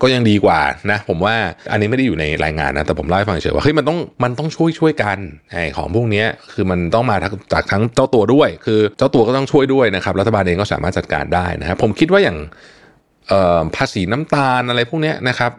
[0.03, 0.59] ก็ยังดีกว่า
[0.91, 1.35] นะผมว่า
[1.71, 5.17] อันนี้ไม่ได้อยู่ในรายงานนะแต่ผมเล่าให้ฟังเฉยว่าเฮ้ยมันต้องมันต้องช่วยช่วยกัน
[5.51, 7.15] ไอ้ของพวกนี้คือมันต้องมา
[7.53, 12.37] จากทั้งเจ้าตัวด้วย คือเจ้าตัวก็ต้องช่วยด้วยนะครับรัฐบาลเองก็สามารถจัดการได้นะครับผมคิดว่าอย่าง
[13.75, 15.51] ภาษีน้ำตาลอะไรพวกนี้นะครับ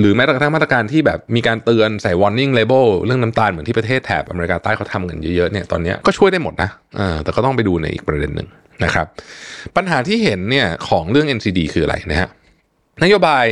[0.00, 6.70] หรือแม้กระทั่งมาตรการที่แบบมีการเตือนใส่ warning label เรื่องน้ำตาลเหมือนที่ประเทศแถบอเมริกาใต้เขาทำกันเยอะๆเนี่ยตอนนี้ก็ช่วยได้หมดนะ
[7.22, 8.48] แต่ก็ต้องไปดูในอีกประเด็นหนึ่ง
[8.84, 9.06] นะครับ
[9.76, 12.28] ปัญหาที่เห็นเนี่ยของเรื่อง NCD คืออะไรนะฮะ
[13.04, 13.46] นโยบาย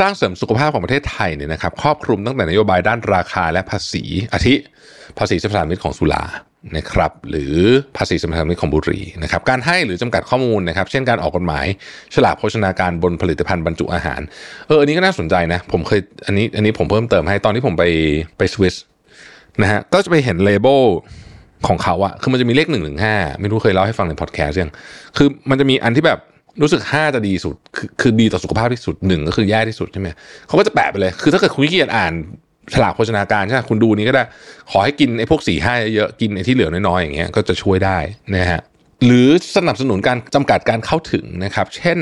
[0.00, 4.54] สร้างเสริมสุขภาพของประเทศไทยเนี่ยนะครับครอบคลุมตั้งแต่นโยบายด้านราคาและภาษีอาทิ
[5.18, 6.24] ภาษีสัมปทามิตรของสุรา
[6.76, 7.54] นะครับหรือ
[7.96, 11.66] ภาษีสัมปทามิตรของบุหรี่นะครับการให้หรือจำกัดข้อมูลนะครับเช่นการออกกฎหมาย
[12.14, 14.20] ฉลากโภชนาการบนผลิตภัณฑ์บรรจุอาหาร
[14.66, 17.84] เอออันนี้ก็น่าสนใจนะผมเคยอันนี้อันนี้ผมเพิ่มเติมให้ตอนที่ผมไป
[18.38, 18.76] ไปสวิส
[19.62, 20.80] นะฮะก็จะไปเห็นเลเบล
[21.68, 24.72] ของเขาอะคือมันจะมีเลขหนึ่งหนึ่งห้าไม่รู้เคยเล่าให้ฟังในพอดแคสต์ยัง
[25.16, 26.20] คือมันจะมีอันที่แบบ
[26.62, 30.08] รู้สึก5จะดีสุด คือคือดีต่อสุขภาพที่สุดหนึ่งก็คือแย่ที่สุดใช่ไหม
[30.46, 32.12] เขาก็จะแปะไปเลย คือถ้าเกิดคุณขี้เกียจอ่าน
[32.74, 34.24] ฉลากโภชนาการใช่ไหมคุณดูนี้ก็ได้
[34.70, 37.98] ขอให้กินไอ้พวกสี่ห้าเยอะกินไอ้ที่เหลือน้อยๆอย่างเงี้ยก็จะช่วยได้
[38.34, 38.60] นะฮะ
[39.04, 41.98] หรือสนับสนุนการจำกัดการเข้าถึงนะครับ เช่น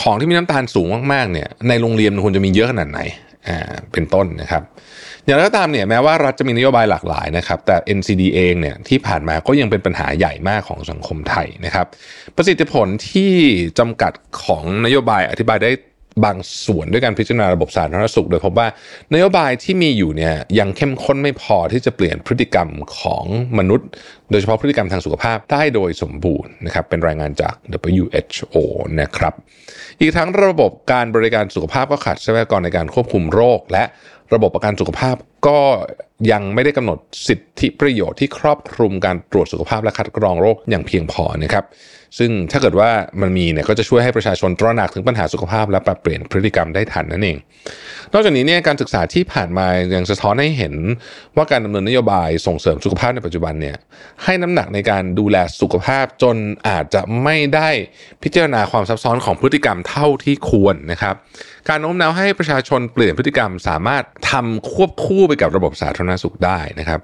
[0.00, 3.00] ของที่มีน้ำตาลสูงมากๆเนี่ยในโรงเรียนมันควรจะมีเยอะขนาดไหน
[3.48, 4.62] อ่าเป็นต้นนะครับ
[5.30, 11.86] อย่างไรก็ตามเนี่ยแม้ว่ารัฐจะมีนโยบายหลากหลายนะครับ แต่ NCD เองเนี่ยที่ผ่านมาก็ยังเป็นปัญหาใหญ่มากของสังคมไทยนะครับ
[12.36, 13.32] ประสิทธิผลที่
[13.78, 14.12] จำกัด
[14.44, 15.70] ของนโยบายอธิบายได้
[16.24, 18.68] บางส่วนด้วยการพิจารณาระบบสาธารณสุข โดยพบว่า
[19.14, 23.24] นโยบายที่มีอยู่เนี่ยยังเข้มข้นไม่พอที่จะเปลี่ยนพฤติกรรมของ
[23.58, 23.88] มนุษย์
[24.30, 27.54] โดยเฉพาะพฤติกรรมทางสุขภาพได้โดยสมบูรณ์นะครับเป็นรายงานจาก
[27.90, 28.56] WHO
[29.00, 29.34] นะครับ
[30.00, 33.84] อีกทั้งระบบการบริการสุขภาพก็ขาดทรัพยากรในการควบคุมโรคและ
[34.34, 35.16] ระบบประกันสุขภาพ
[35.46, 35.58] ก็
[36.32, 41.64] ยังไม่ได้กำหนดสิทธิประโยชน์ที่ครอบคลุมการตรวจสุขภาพและคัดกรองโรคอย่างเพียงพอนะครับ
[42.18, 42.90] ซึ่งถ้าเกิดว่า
[43.20, 47.38] มันมีเนี่ยก็จะช่วยให้ประชาชนตระหนักถึงปัญหาสุขภาพและปรับเปลี่ยนพฤติกรรมได้ทันนั่นเอง
[48.12, 50.74] นอกจากนี้เนี่ยการศึกษาที่ผ่านมายังสะท้อนให้เห็น
[51.36, 53.76] ว่าการดำเนินนโยบายส่งเสริมสุขภาพในปัจจุบันเนี่ย
[54.24, 56.36] ให้น้ำหนักในการดูแลสุขภาพจน
[56.68, 57.70] อาจจะไม่ได้
[58.22, 61.14] พิจารณาความซับซ้อนของพฤติกรรมเท่าที่ควรนะครับ
[61.68, 67.00] การโน้มน้าวให้ประชาชนเปลี่ยนพฤติกรรม สามารถทำควบคู่ไปกับระบบสาธารณสุขได้นะครับ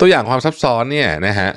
[0.00, 1.50] ตัวอย่างความซับซ้อนเนี่ยนะฮะ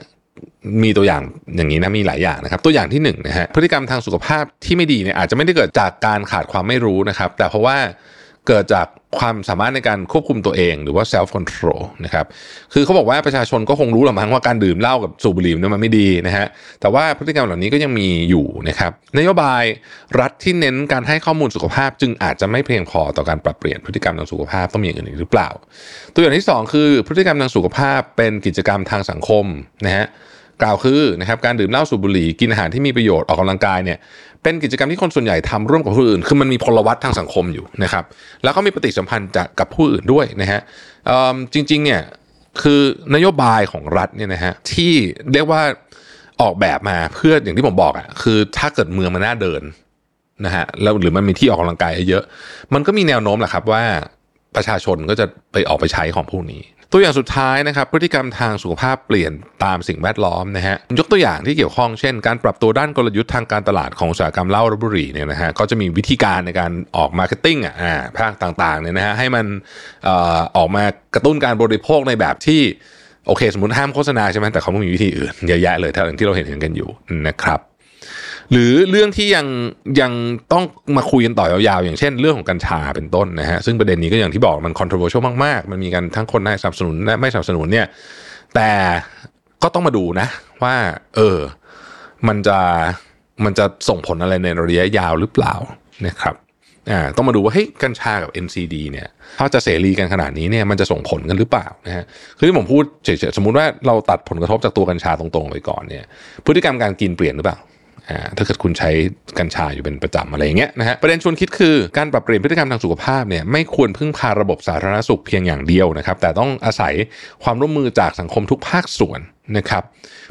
[0.84, 1.22] มีตัวอย่าง
[1.56, 7.78] อย่างนี้นะมีหลายอย่างนะครับตัวอย่างที่หนึ่งนะฮะพฤติกรรมทางสุขภาพที่ไม่ดีเนี่ยอาจจะไม่ได้เกิดจากการขาดความไม่รู้นะครับ แต่เพราะว่า
[8.48, 8.88] เกิดจาก
[9.20, 12.26] ความสามารถในการควบคุมตัวเองหรือว่า self control นะครับ
[12.74, 16.48] คือเขาบอกว่าประชาชนก็คงรู้หรือมั้งว่าการดื่มเหล้ากับสูบบุหรี่เนี่ยมันไม่ดีนะฮะ
[16.82, 19.64] แต่ว่าพฤติกรรมเหล่านี้ก็ยังมีอยู่นะครับ นโยบาย
[20.20, 25.50] รัฐที่เน้นการให้ข้อมูลสุขภาพ จึงอาจจะไม่เพียงพอต่อการปรับเปลี่ยนพฤติกรรมทางสุขภาพต้องมีอย่างอื่นหรือเปล่า
[26.14, 29.46] ตัวอย่างที่สองคือพฤติกรรมทางสุขภาพเป็นกิจกรรมทางสังคม
[29.88, 30.08] นะฮะ
[30.64, 33.98] กล่าวคือนะครับการดื่มเหล้าสูบบุหรี่กินอาหารที่มีประโยชน์ออกกำลังกายเนี่ย
[34.44, 38.04] เป็นกิจกรรมที่คนส่วนใหญ่ทำร่วมกับผู้อื่น คือมันมีพลวัตทางสังคมอยู่นะครับ
[38.44, 40.62] แล้วก็มีปฏิสัมพันธ์จากกับผู้อื่นด้วยนะฮะ
[41.54, 42.02] จริงๆเนี่ย
[42.62, 42.82] คือ
[43.16, 44.94] นโยบายของรัฐเนี่ยนะฮะที่
[45.34, 45.62] เรียกว่า
[46.42, 49.62] ออกแบบมาเพื่ออย่างที่ผมบอกอะ่ะคือถ้าเกิดเมืองมันน่าเดิน
[50.46, 52.24] นะฮะแล้วหรือมันมีที่ออกกำลังกายเยอะ
[52.74, 53.84] มันก็มีแนวโน้มแหละครับว่า
[54.56, 59.32] ประชาชนก็จะไปออกไปใช้ของพวกนี้ ตัวอย่างสุดท้ายนะครับพฤติกรรมทางสุขภาพเปลี่ยน
[59.64, 69.46] ตามสิ่งแวดล้อมนะฮะยกตัวอย่างที่เกี่ยวข้องเช่น การปรับตัวด้านกลยุทธ์ทางการตลาดของอุตสาหกรรมเหล้าและบุหรี่เนี่ยนะฮะก็จะมีวิธีการในการออก marketing อะอ่าภาคต่างๆเนี่ยนะฮะให้มัน
[70.08, 70.10] อ
[70.58, 70.84] ออกมา
[71.16, 72.62] กระตุ้นการบริโภคในแบบที่
[73.28, 76.90] โอเค สมมติห้ามโฆษณาใช่ไหมแต่เขาไม่มีวิธีอื่นเยอะแยะเลยเท่าที่เราเห็นเห็นกันอยู่
[77.28, 77.60] นะครับ
[78.52, 79.48] หรือเรื่องที่ยัง
[80.02, 80.12] ยัง
[80.54, 80.64] ต้อง
[80.98, 87.88] มาคุยกันต่อยาวๆ อย่างเช่นเรื่องของกัญชาเป็นต้นนะฮะซึ่งประเด็นนี้ก็อย่างที่บอกมัน controversial มากๆ มันมีกันทั้งคนให้สนับสนุนและไม่สนับสนุนเนี่ย
[88.56, 88.72] แต่
[89.64, 90.28] ก็ต้องมาดูนะ
[90.64, 90.76] ว่า
[91.16, 91.38] เออ
[92.28, 92.60] มันจะ
[93.46, 95.54] มันจะส่งผลอะไรในระยะยาวหรือเปล่า
[96.08, 96.36] นะครับ
[96.92, 99.08] อ่าต้องมาดูว่าเฮ้ยกัญชากับ NCD เนี่ย
[99.40, 102.04] ถ้าจะเสรีกันขนาดนี้เนี่ยมันจะส่งผลกันหรือเปล่านะฮะ
[102.38, 106.04] คือที่ผมพูดเฉยๆสมมุติว่าเราตัดผลกระทบจากตัวกัญชาตรงๆไปก่อนเนี่ย
[106.46, 107.58] พฤติกรรมการกินเปลี่ยนหรือเปล่า
[108.38, 108.90] ถ้าเกิดคุณใช้
[109.40, 116.94] กัญชาอยู่เป็นประจำอะไรอย่างเงี้ยนะฮะประเด็นชวนคิดคือการปรับเปลี่ยนพฤติกรรมทางสุขภาพเนี่ยไม่ควรพึ่งพาระบบสาธารณสุขเพียงอย่างเดียวนะครับ แต่ต้องอาศัย
[117.44, 119.20] ความร่วมมือจากสังคมทุกภาคส่วน
[119.58, 119.84] นะครับ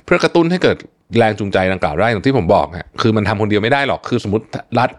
[0.05, 0.79] เพื่อกระตุ้นให้เกิด
[1.19, 4.45] แรงจูงใจดังกล่าวได้อย่างที่ผมบอกฮะคือมันทำคนเดียวไม่ได้หรอกคือสมมติ
[4.79, 4.91] รัฐ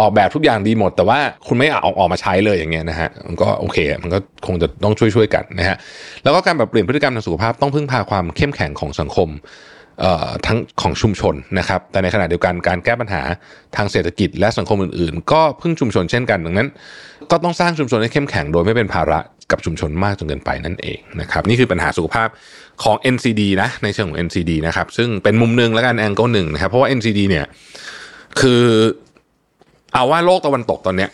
[0.00, 5.76] ออกแบบทุกอย่างดีหมด แต่ว่าคุณไม่เอาออกมาใช้เลยอย่างเงี้ยนะฮะมันก็โอเคมันก็คงจะต้องช่วยๆกันนะฮะ
[6.24, 9.28] แล้วก็การปรับเปลี่ยนพฤติกรรมทางสุขภาพต้องพึ่งพาความเข้มแข็งของสังคม
[10.46, 13.22] ทั้งของชุมชนนะครับ แต่ในขณะเดียวกันการแก้ปัญหา
[13.76, 16.68] ทางเศรษฐกิจและสังคมอื่นๆ ก็พึ่งชุมชนเช่นกันดังนั้น
[17.30, 19.18] ก็ต้องสร้างชุมชนให้เข้มแข็งโดยไม่เป็นภาระ
[19.50, 22.28] กับชุมชนมากจนเกินไปนั่นเองนะครับนี่คือปัญหาสุขภาพ
[22.82, 27.44] ของ NCD นะในเชิงของ NCD นะครับซึ่งเป็นมุมหนึ่งแล้วกันแองเกิลหนึ่งนะครับเพราะว่า NCD เนี่ย
[28.40, 28.62] คือ
[29.92, 31.10] เอาว่าโลกตะวันตกตอนเนี้ย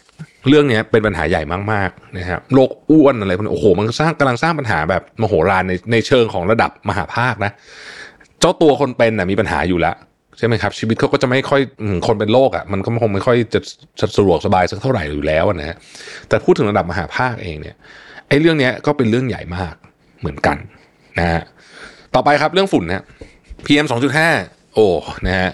[0.49, 1.43] เรื่องนี้เป็นปัญหาใหญ่
[1.73, 7.53] มากๆนะครับโรคอ้วนอะไรพวกนี้โอ้โห มันสร้างกำลังสร้างปัญหาแบบมโหฬารในในเชิงของระดับมหาภาคนะ
[8.45, 9.97] จ้าตัวคนเป็นน่ะมีปัญหาอยู่แล้ว
[10.39, 11.61] ใช่ไหมครับ ชีวิตเขาก็จะไม่ค่อย
[12.07, 13.61] คนเป็นโรคอะมันก็คงไม่ค่อยจะ
[14.17, 15.77] สะดวกสบายสักเท่าไหร่อยู่แล้วนะฮะ
[16.29, 17.77] แต่พูดถึงระดับมหาภาคเองเนี่ย
[18.29, 19.75] ไอ้เรื่องนี้ก็เป็นเรื่องใหญ่มาก
[20.21, 20.57] เหมือนกัน
[21.19, 21.43] นะฮะ
[22.15, 23.05] ต่อไปครับเรื่องฝุ่นนะ
[23.67, 23.87] PM
[24.31, 24.87] 2.5 โอ้
[25.27, 25.51] นะฮะ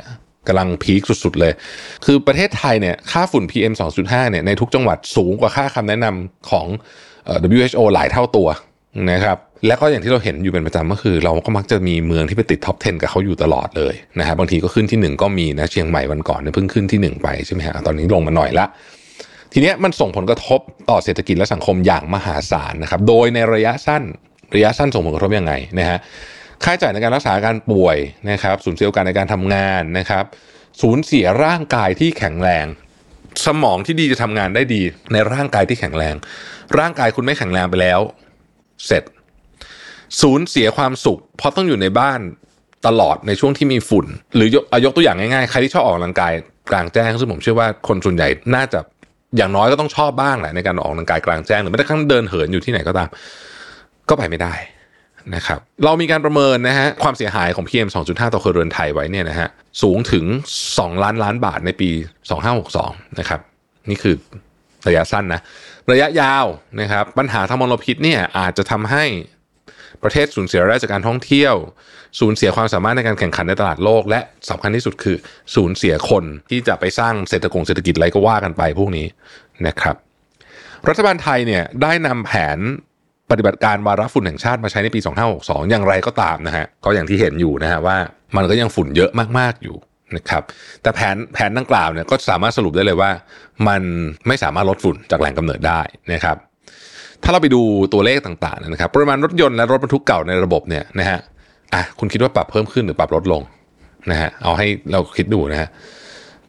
[0.48, 1.53] กำลังพีคสุดๆเลย
[2.05, 3.72] คือประเทศไทยเนี่ยค่าฝุ่น PM
[4.03, 6.66] 2.5 เนี่ยในทุกจังหวัดสูงกว่าค่าคำแนะนำของ
[7.24, 8.48] เอ่อ WHO หลายเท่าตัว
[9.12, 18.66] นะครับ แล้วก็อย่างที่เราเห็นอยู่เป็นประจำก็คือ เราก็มักจะมีเมืองที่ไปติดท็อป 10 กับเขาอยู่ตลอดเลยนะฮะบบางทีก็ขึ้นที่ 1 ก็มีนะเชียงใหม่วันก่อนเนี่ยเพิ่งขึ้นที่ 1 ไปใช่ไหมฮะตอนนี้ลงมาหน่อยละ
[19.53, 24.03] ทีเนี้ยมันส่งผลกระทบต่อเศรษฐกิจและสังคมอย่างมหาศาลนะครับโดยในระยะสั้น
[24.55, 25.99] ระยะสั้นส่งผลกระทบยังไงนะฮะ
[26.64, 27.96] ค่าใช้จ่ายในการรักษาการป่วย
[28.31, 30.25] นะครับสูญเสียโอกาสในการทำงานนะครับ
[30.83, 32.66] สูญเสียร่างกายที่แข็งแรง
[33.46, 36.14] สมองที่ดีจะทำงานได้ดี ในร่างกายที่แข็งแรง
[36.79, 38.01] ร่างกายคุณไม่แข็งแรงไปแล้ว
[38.87, 39.03] เสร็จ
[40.20, 42.20] สูญเสียความสุข เพราะต้องอยู่ในบ้าน
[42.87, 46.33] ตลอดในช่วงที่มีฝุ่น หรือยกเอายกตัวอย่างง่ายๆ ใครที่ชอบออกกำลังกาย
[46.70, 48.81] กลางแจ้งซึ่งผมเชื่อว่าคนส่วนใหญ่น่าจะ
[49.37, 53.09] อย่างน้อยก็ต้องชอบบ้างแหละในการออกกำลังกายกลางแจ้งหรือแม้แต่กระทั่งเดินเหินอยู่ที่ไหนก็ตาม
[54.09, 54.55] ก็ไปไม่ได้
[55.35, 59.49] นะครับ เรามีการประเมินนะฮะความเสียหายของ PM 2.5 ต่อครัวเรือนไทยไว้เนี่ยนะฮะ
[59.83, 60.25] สูงถึง
[60.66, 61.90] 2 ล้านล้านบาทในปี
[62.55, 63.40] 2562 นะครับ
[63.90, 64.14] นี่คือ
[64.87, 65.40] ระยะสั้นนะ
[65.92, 66.46] ระยะยาว
[66.81, 69.05] นะครับ ปัญหาทางมลพิษเนี่ยอาจจะทำให้
[70.02, 71.54] ประเทศสูญเสียรายได้จากการท่องเที่ยว
[72.20, 75.16] สูญเสียความสามารถในการแข่งขันในตลาดโลก และสำคัญที่สุดคือ
[75.54, 79.06] สูญเสียคนที่จะไปสร้างเศรษฐกงเศรษฐกิจอะไรก็ว่ากันไปพวกนี้
[79.66, 79.96] นะครับ
[80.88, 82.58] รัฐบาลไทยเนี่ยได้นำแผน
[83.30, 85.00] ปฏิบัติการวาระฝุ่นแห่งชาติมาใช้ในปี
[85.34, 87.96] 2562 อย่างไรก็ตามนะฮะก็อย่างที่เห็นอยู่นะฮะว่า
[88.36, 89.76] มันก็ยังฝุ่นเยอะมากๆอยู่
[90.16, 90.42] นะครับ
[90.82, 93.10] แต่แผนแผนดังกล่าวเนี่ยก็สามารถสรุปได้เลยว่า
[93.68, 93.82] มัน
[94.26, 95.80] ไม่สามารถลดฝุ่นจากแหล่งกำเนิดได้
[96.12, 96.36] นะครับ
[97.22, 101.18] ถ้าเราไปดูตัวเลขต่างๆนะครับปริมาณรถยนต์และรถบรรทุกเก่าในระบบเนี่ยนะฮะ
[101.74, 103.42] อะคุณคิดว่าปรับเพิ่มขึ้นหรือปรับลดลง
[104.11, 105.68] นะฮะเอาให้เราคิดดูนะฮะ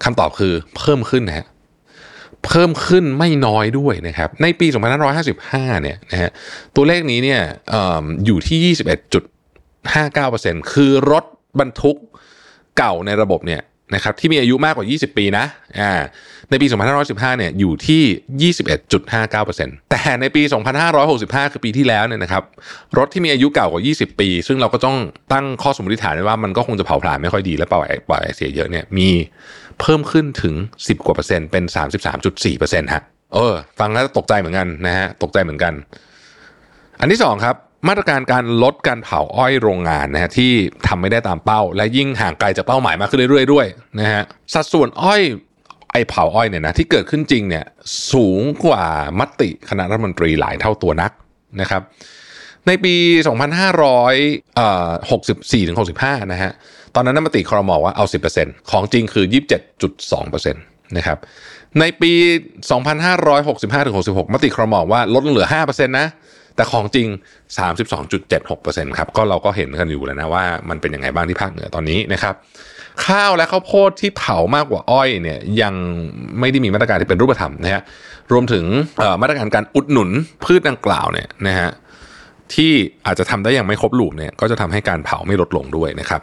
[0.03, 1.45] คำตอบคือเพิ่มขึ้นนะฮะ
[2.47, 4.67] เพิ่มขึ้นไม่น้อยด้วยนะครับ ในปี
[5.25, 6.29] 2555 เนี่ยนะฮะ
[6.75, 7.41] ตัวเลขนี้เนี่ย
[7.73, 8.75] อออยู่ที่
[9.51, 11.25] 21.59%คือรถ
[11.59, 11.97] บรรทุก
[12.77, 13.61] เก่าในระบบเนี่ย
[13.95, 15.45] นะครับที่มีอายุมากกว่า 20 ปีนะ
[15.79, 15.91] อ่า
[16.49, 16.67] ในปี
[17.01, 20.41] 2515 เนี่ยอยู่ที่ 21.59%แต่ในปี
[20.97, 22.43] 2565 คือปีที่แล้วเนี่ยนะครับ
[22.97, 24.97] รถที่มีอายุเก่ากว่า 20 ปี ซึ่งเราก็ต้อง
[25.33, 29.09] ตั้งข้อสมมติฐานไว้ว่ามันก็คงจะเผาผลาญไม่ค่อยดีและปล่อยปล่อยไอเสียเยอะเนี่ยมี
[29.79, 31.63] เพิ่มขึ้นถึง 10 กว่าเปอร์เซ็นต์เป็น
[32.11, 35.73] 33.4เปอร์เซ็นต์ฮะเออฟังแล้วตกใจเหมือนกันนะฮะตกใจเหมือนกัน
[36.99, 37.55] อันที่สองครับ
[37.87, 40.51] มาตรการการลดการเผาอ้อยโรงงานนะฮะที่
[40.87, 43.65] ทำไม่ได้ตามเป้า และยิ่งห่างไกลจากเป้าหมายมากขึ้นเรื่อยๆด้วย
[43.99, 45.21] นะฮะสัดส่วนอ้อย
[45.91, 47.65] ไอเผาอ้อยเนี่ยนะที่เกิดขึ้นจริงเนี่ย
[48.11, 48.85] สูงกว่า
[49.19, 51.11] มติคณะรัฐมนตรีหลายเท่าตัวนัก
[51.61, 51.81] นะครับ
[52.67, 56.51] ในปี 2564ถึง65 นะฮะ
[56.95, 58.05] ตอนนั้นมติคอรมอว่าเอา
[58.37, 59.25] 10%ของจริงคือ
[59.89, 61.17] 27.2%นะครับ
[61.79, 62.13] ในปี
[62.99, 66.07] 2565ถึง66 มติครมอว่าลดเหลือ 5%นะ
[66.61, 67.07] แต่ของจริง
[67.87, 72.33] 32.76%ครับก็เราก็เห็นกันอยู่แล้วนะว่ามันเป็นยังไงบ้างที่ภาคเหนือตอนนี้นะครับ
[73.05, 75.73] ข้าวและข้าวโพดที่เผามากกว่าอ้อยเนี่ยยัง
[76.39, 77.81] ไม่ได้มีมาตรการที่เป็นรูปธรรมนะฮะ
[78.31, 78.65] รวมถึง
[79.21, 80.09] มาตรการการอุดหนุน
[80.43, 81.69] พืชดังกล่าวเนี่ยนะฮะ
[82.53, 82.71] ที่
[83.05, 86.21] อาจจะทำได้อย่างไม่ครบลูปเนี่ยก็จะทำให้การเผาไม่ลดลงด้วยนะครับ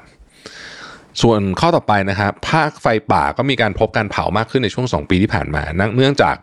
[1.23, 5.63] ส่วนข้อต่อไปนะครับภาคไฟป่าก็มีการพบการเผามากขึ้นในช่วง 2 ปีที่ผ่านมา
[5.97, 6.37] เนื่องจาก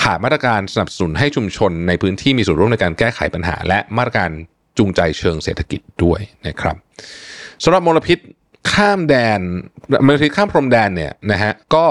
[0.00, 4.30] ขาดมาตรการสนับสนุนให้ชุมชนในพื้นที่มีส่วนร่วมในการแก้ไขปัญหา และมาตรการ
[4.78, 6.76] จูงใจเชิงเศรษฐกิจด้วยนะครับ
[7.64, 8.18] สำหรับมลพิษ
[8.72, 9.40] ข้ามแดน
[10.06, 11.86] มลพิษข้ามพรมแดนเนี่ยนะฮะก็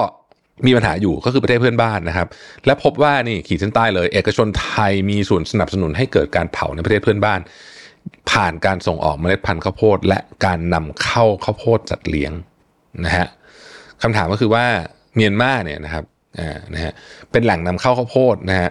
[0.66, 2.28] มีปัญหาอยู่ก็คือประเทศเพื่อนบ้านนะครับ
[2.66, 7.40] และพบว่านี่ขีดเส้นใต้เลย เอกชนไทยมีส่วนสนับสนุนให้เกิดการเผาในประเทศเพื่อนบ้าน
[8.32, 12.32] ผ่านการส่งออกเมล็ดพันธุ์ข้าวโพด และการนำเข้าข้าวโพดจัดเลี้ยง
[13.06, 13.28] นะฮะ
[14.02, 14.66] คำถามก็คือว่า
[15.16, 16.04] เมียนมาเนี่ยนะครับ
[16.40, 16.92] อ่านะฮะ
[17.32, 18.70] เป็นแหล่งนำเข้าข้าวโพดนะฮะ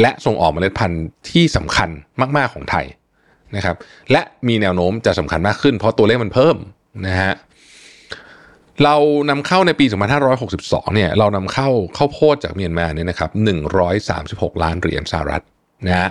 [0.00, 1.88] และส่งออกเมล็ดพันธุ์ที่สำคัญ
[2.36, 2.86] มากๆของไทย
[3.56, 3.76] นะครับ
[4.12, 6.56] และมีแนวโน้มจะสำคัญมากขึ้น เพราะตัวเลขมันเพิ่ม
[7.06, 7.32] นะฮะ
[8.84, 8.96] เรา
[9.30, 9.86] นำเข้าในปี
[10.40, 13.30] 2562 เนี่ย เรานำเข้าข้าวโพดจากเมียนมาเนี่ยนะครับ
[13.96, 15.42] 136 ล้านเหรียญสหรัฐ
[15.86, 16.10] นะฮะ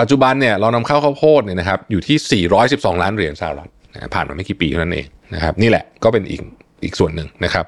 [0.00, 3.70] ปัจจุบันเนี่ยเรานำเข้าข้าวโพดเนี่ยนะครับอยู่ที่ 412 ล้านเหรียญสหรัฐ
[4.14, 6.42] ผ่านมาไม่กี่ปีเท่านั้นเองนะครับนี่แหละก็เป็นอีก
[6.84, 7.64] อีกส่วนหนึ่งนะครับ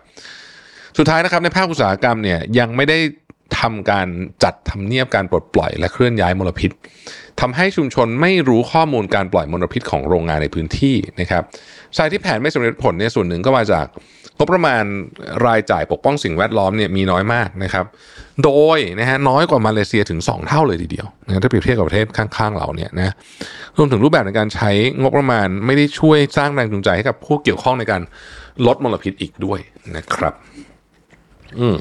[0.98, 2.98] สุดท้ายนะครับในภาคอุตสาหกรรมเนี่ยยังไม่ได้
[3.60, 4.08] ทำการ
[4.44, 6.70] จัดทำเนียบการปลดปล่อยและเคลื่อนย้ายมลพิษ
[7.40, 11.42] ทำให้ชุมชนไม่รู้ข้อมูลการปล่อยมลพิษของโรงงานในพื้นที่นะครับ
[11.96, 13.86] สาเหตุที่แผนไม่สำเร็จผลเนี่ยส่วนหนึ่งก็มาจาก
[14.38, 14.84] งบประมาณ
[15.46, 17.84] รายจ่ายปกป้องสิ่งแวดล้อมเนี่ยมีน้อยมากนะครับ
[18.44, 23.14] โดยนะฮะน้อยกว่ามาเลเซียถึง 2 เท่าเลยทีเดียวนะถ้าเปรียบเทียบกับประเทศข้างๆเราเนี่ยนะ
[23.76, 28.02] รวมถึงรูปแบบในการใช้งบประมาณไม่ได้ช่วยสร้างแรงจูงใจให้กับผู้เกี่ยวข้องในการ
[28.66, 29.58] ลดมลพิษอีกด้วย
[29.96, 30.34] นะครับ
[31.58, 31.76] อืม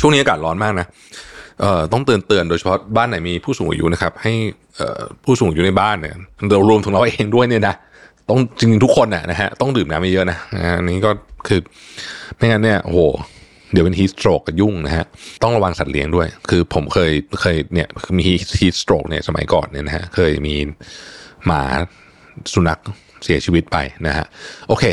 [0.00, 0.86] ช่วงนี้อากาศร้อนมากนะ
[1.92, 4.32] ต้องเตือนเตือนโดยเฉพาะบ้านไหนมีผู้สูงอายุนะครับ ให้
[4.76, 6.14] เอ่อผู้สูงอายุในบ้านเนี่ย
[6.50, 7.74] เรารวมถึงเราเองด้วยเนี่ยนะ
[8.28, 10.38] ต้องจริงๆทุกคนนะนะฮะต้องดื่มน้ำเยอะนะ
[10.78, 11.10] อันนี้ก็
[11.48, 11.60] คือ
[12.36, 13.00] ไม่งั้นเนี่ยโอ้โห
[13.72, 15.04] เดี๋ยวเป็นฮีสโตรกกับยุ่งนะฮะ
[15.42, 18.24] ต้องระวังสัตว์เลี้ยงด้วย คือผมเคยเคยเนี่ยมี
[18.60, 20.54] ฮีสโตรกเนี่ยสมัยก่อนเนี่ยนะฮะ เคยมี
[21.46, 21.62] หมา
[22.52, 22.80] สุนัข
[23.24, 24.26] เสียชีวิตไปนะฮะ
[24.68, 24.84] โอเค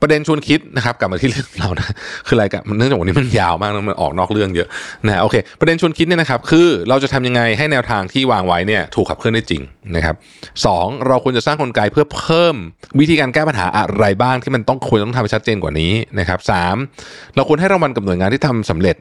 [0.00, 1.94] ประเด็นชวนคิดนะครับกลับมาที่เรื่องเรานะ
[2.26, 4.68] คืออะไรกันเนื่องจากวันนี้มันยาวมากมันออกนอกเรื่องเยอะ
[5.06, 9.62] นะโอเค ประเด็นชวนคิดเนี่ยนะครับ คือเราจะทำยังไงให้แนวทางที่วางไว้เนี่ยถูกขับเคลื่อนได้จริง
[9.96, 10.14] นะครับ
[10.66, 12.56] สองเราควรจะสร้างกลไกเพื่อเพิ่ม
[13.00, 16.76] วิธีการแก้ปัญหาอะไรบ้างที่มันต้องควรต้องทำให้ชัดเจนกว่านี้นะครับสาม
[17.36, 18.96] เราควรให้รางวัลกับหน่วยงานที่ทำสำเร็จ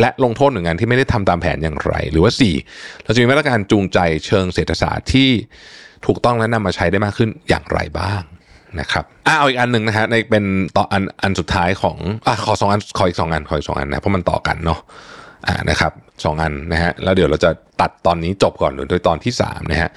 [0.00, 2.32] และลงโทษหน่วยงานที่ไม่ได้ทำตามแผนอย่างไร หรือว่า
[2.68, 5.30] 4 เราจะมีมาตรการจูงใจเชิงเศรษฐศาสตร์ที่
[6.06, 8.22] ถูกต้องและนำมาใช้ได้มากขึ้นอย่างไรบ้าง
[8.80, 10.44] นะครับอะเอาอีกอันหนึ่งนะฮะในเป็น
[10.76, 14.80] ต่ออันอันสุดท้ายของอะขอสองอันขออีกสองอันขออีกสองอันนะเพราะมันต่อกันเนาะ
[15.46, 15.92] อ่านะครับ
[16.24, 19.90] สองอันนะฮะแล้วเดี๋ยวเราจะตัดตอนนี้จบก่อนโดยตอนที่3นะฮะ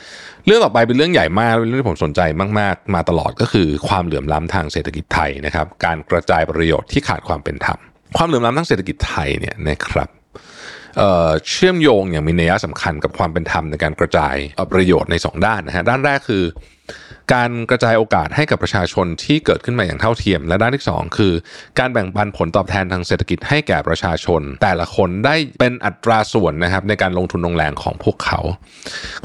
[0.45, 2.21] เรื่องต่อไปเป็นเรื่องใหญ่มากเป็นเรื่องที่ผมสนใจ
[2.59, 7.79] มาก ๆ มาตลอดก็คือความเหลื่อมล้ำทางเศรษฐกิจไทยนะครับ การกระจายประโยชน์ที่ขาดความเป็นธรรม
[8.17, 10.09] ความเหลื่อมล้ำทางเศรษฐกิจไทยเนี่ยนะครับ
[11.49, 14.35] เชื่อมโยงอย่างมีนัยสำคัญกับความเป็นธรรมในการกระจาย
[14.73, 16.43] ประโยชน์ใน 2 ด้านนะฮะด้านแรกคือ
[17.33, 21.33] การกระจายโอกาสให้กับประชาชนที่เกิดขึ้นมาอย่างเท่าเทียม และด้านที่ 2 คือ
[21.79, 28.39] การแบ่งปันผลตอบแทนทางเศรษฐกิจให้แก่ประชาชน แต่ละคนได้เป็นอัตราส่วนนะครับในการลงทุนลงแรงของพวกเขา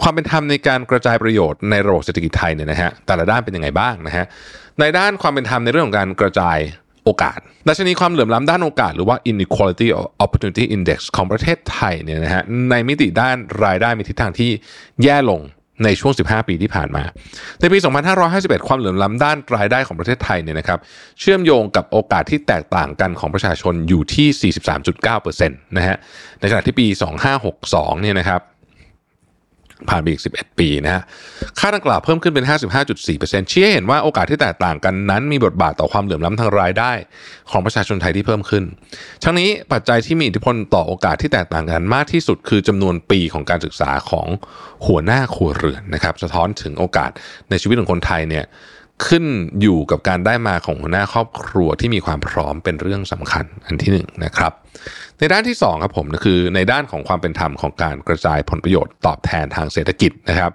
[0.02, 4.24] ความเป็นธรรมในการกระจายประโยชน์ในระบบเศรษฐกิจไทยเนี่ยนะฮะแต่ละด้านเป็นยังไงบ้างนะฮะ
[4.80, 6.58] ในด้านความเป็นธรรมในเรื่องของการกระจาย
[7.04, 7.38] โอกาส
[7.68, 9.88] ดัชนีความเหลื่อมล้ำด้านโอกาส หรือว่า inequality
[10.24, 14.50] opportunity index ของประเทศไทยเนี่ยนะฮะในมิติด้านรายได้มีทิศทางที่
[15.02, 15.42] แย่ลง
[15.84, 17.04] ในช่วง 15 ปีที่ผ่านมา
[17.60, 17.78] ในปี
[18.22, 20.78] 2551 ความเหลื่อมล้ำด้านรายได้ของประเทศไทยเนี่ยนะครับ
[21.20, 24.52] เชื่อมโยงกับโอกาสที่แตกต่างกันของประชาชนอยู่ที่
[25.04, 25.96] 43.9%นะฮะ
[26.40, 26.86] ในขณะที่ปี
[27.44, 28.40] 2562 เนี่ยนะครับ
[29.90, 31.02] ผ่านไปอีก 11 ปีนะฮะ
[31.58, 32.44] ค่าดังกล่าวเพิ่มขึ้นเป็น
[32.98, 36.92] 55.4%ชี้ให้เห็นว่าโอกาสที่แตกต่างกันนั้นมีบทบาทต่อความเหลื่อมล้ำทางรายได้
[37.50, 38.64] ของประชาชนไทยที่เพิ่มขึ้น
[39.24, 44.26] ทั้งนี้ปัจจัยที่มีอิทธิพลต่อโอกาสที่แตกต่างกันมากที่สุดคือจำนวนปีของการศึกษาของ
[44.86, 47.10] หัวหน้าครัวเรือนนะครับ สะท้อนถึงโอกาส
[47.50, 48.44] ในชีวิตของคนไทยเนี่ย
[49.06, 49.24] ขึ้น
[49.60, 54.52] อยู่กับการได้มาของหัวหน้าครอบครัวที่มีความพร้อมเป็นเรื่องสำคัญอันที่หนึ่งนะครับ
[55.18, 60.50] ในด้านที่2ครับผมคือในด้านของความเป็นธรรมของการกระจายผลประโยชน์ตอบแทนทางเศรษฐกิจนะครับ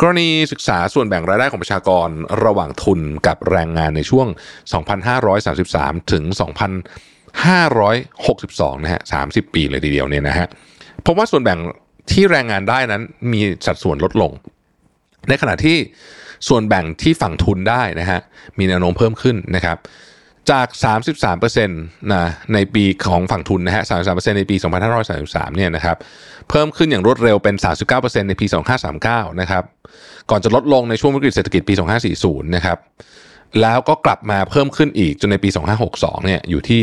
[0.00, 2.08] กรณีศึกษาส่วนแบ่งรายได้ของประชากร
[2.44, 4.26] ระหว่างทุนกับแรงงานในช่วง
[5.18, 6.24] 2533 ถึง
[7.88, 10.46] 2562 นะฮะ 30 ปีเลยทีเดียวเนี่ยนะฮะ
[11.06, 11.58] พบว่าส่วนแบ่ง
[12.12, 14.32] ที่แรงงานได้นั้นมีสัดส่วนลดลง
[15.28, 15.76] ในขณะที่
[16.48, 18.20] ส่วนแบ่งที่ฝั่งทุนได้นะฮะ
[18.58, 19.76] มีแนวโน้มเพิ่มขึ้นนะครับ
[20.50, 20.66] จาก
[21.18, 24.56] 33%นะในปีของฝั่งทุนนะฮะ 33%ในปี
[25.06, 25.96] 2533 เนี่ยนะครับ
[26.50, 27.54] เพิ่มขึ้นอย่างรวดเร็วเป็น
[27.92, 28.46] 39%ในปี
[28.92, 29.64] 2539 นะครับ
[30.30, 31.74] ก่อนจะลดลงในช่วงวิกฤตเศรษฐกิจปี
[32.14, 32.78] 2540 นะครับ
[33.60, 35.48] แล้วก็กลับมาเพิ่มขึ้นอีกจนในปี
[35.88, 36.80] 2562 เนี่ยอยู่ที่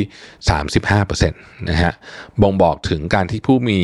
[0.64, 1.94] 35%นะฮะ
[2.42, 3.80] บ่งบอกถึงการที่ผู้มี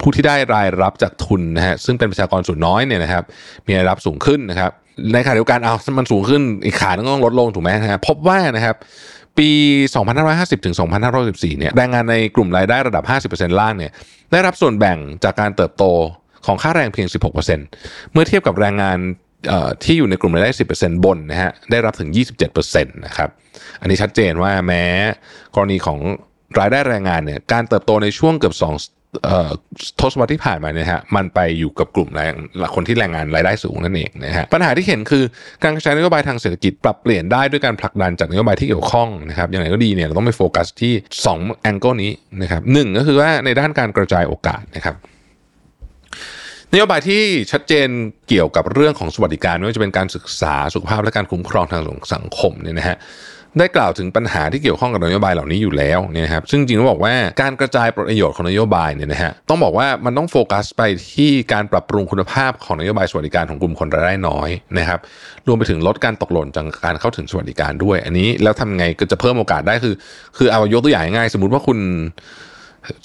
[0.00, 3.24] ผู้ที่ได้รายรับจากทุนนะฮะซึ่งเป็นประชากรส่วนน้อยเนี่ยนะครับ
[3.66, 4.70] มีรายรับสูงขึ้นนะครับ
[5.12, 8.76] ในขณะเดียวกันเอามันสูงขึ้นอีกขาต้องลดลงถูกไหมนะฮะพบว่านะครับ
[9.38, 9.48] ปี
[10.08, 10.74] 2550 ถึง
[11.16, 13.92] 2514 เนี่ยแรงงานในกลุ่มรายได้ระดับ 50%ล่างเนี่ย
[14.32, 15.84] ได้รับส่วนแบ่งจากการเติบโต
[16.46, 17.08] ของค่าแรงเพียง
[17.54, 18.98] 16%เมื่อเทียบกับแรงงาน
[19.84, 22.10] ที่อยู่ในกลุ่มรายได้ 10%บนนะฮะได้รับถึง
[22.52, 23.28] 27%นะครับ
[23.80, 24.84] อันนี้ชัดเจนว่าแม้
[25.54, 25.98] กรณีของ
[26.58, 32.32] รายได้แรงงานเนี่ยการเติบโตในช่วงเกือบ2ทศวรรษที่ผ่านมาเนี่ยฮะมันไปอยู่กับกลุ่มแรง
[32.74, 35.24] คนที่แรงงานรายได้สูงนั่นเองนะฮะปัญหาที่เห็นคือ
[35.62, 40.92] การใช้นโยบายทางเศรษฐกิจปรับเปลี่ยนได้ด้วยการผลักดันจากนโยบายที่เกี่ยวข้องนะครับอย่างไรก็ดีเนี่ยเราต้องไปโฟกัสที่
[41.28, 44.96] 2 angle นี้นะครับหนึ่งก็คือว่าในด้านการกระจายโอกาสนะครับ
[46.72, 47.88] นโยบายที่ชัดเจน
[48.28, 51.82] เกี่ยวกับเรื่องของสวัสดิการไม่ว่าจะเป็นการศึกษาสุขภาพและการคุ้มครองทาง
[52.14, 52.96] สังคมเนี่ยนะฮะ
[53.58, 60.82] ได้กล่าวถึงปัญหาที่เกี่ยวข้องกับนโยบายเหล่านี้อยู่แล้วเนี่ยครับซึ่งจริงๆต้องบอกว่าการกระจายประโยชน์ของนโยบายเนี่ยนะฮะต้องบอกว่ามันต้องโฟกัสไป
[61.14, 65.00] ที่การปรับปรุงคุณภาพของนโยบายสวัสดิการของกลุ่มคนรายได้น้อยนะครับ
[65.46, 69.94] รวมไปถึงลดการตกหล่นจากการเข้าถึงสวัสดิการด้วย อันนี้แล้วทำไงก็จะเพิ่มโอกาสได้คือ
[70.36, 71.78] คือเอายกตัวอย่างง่ายสมมติว่าคุณ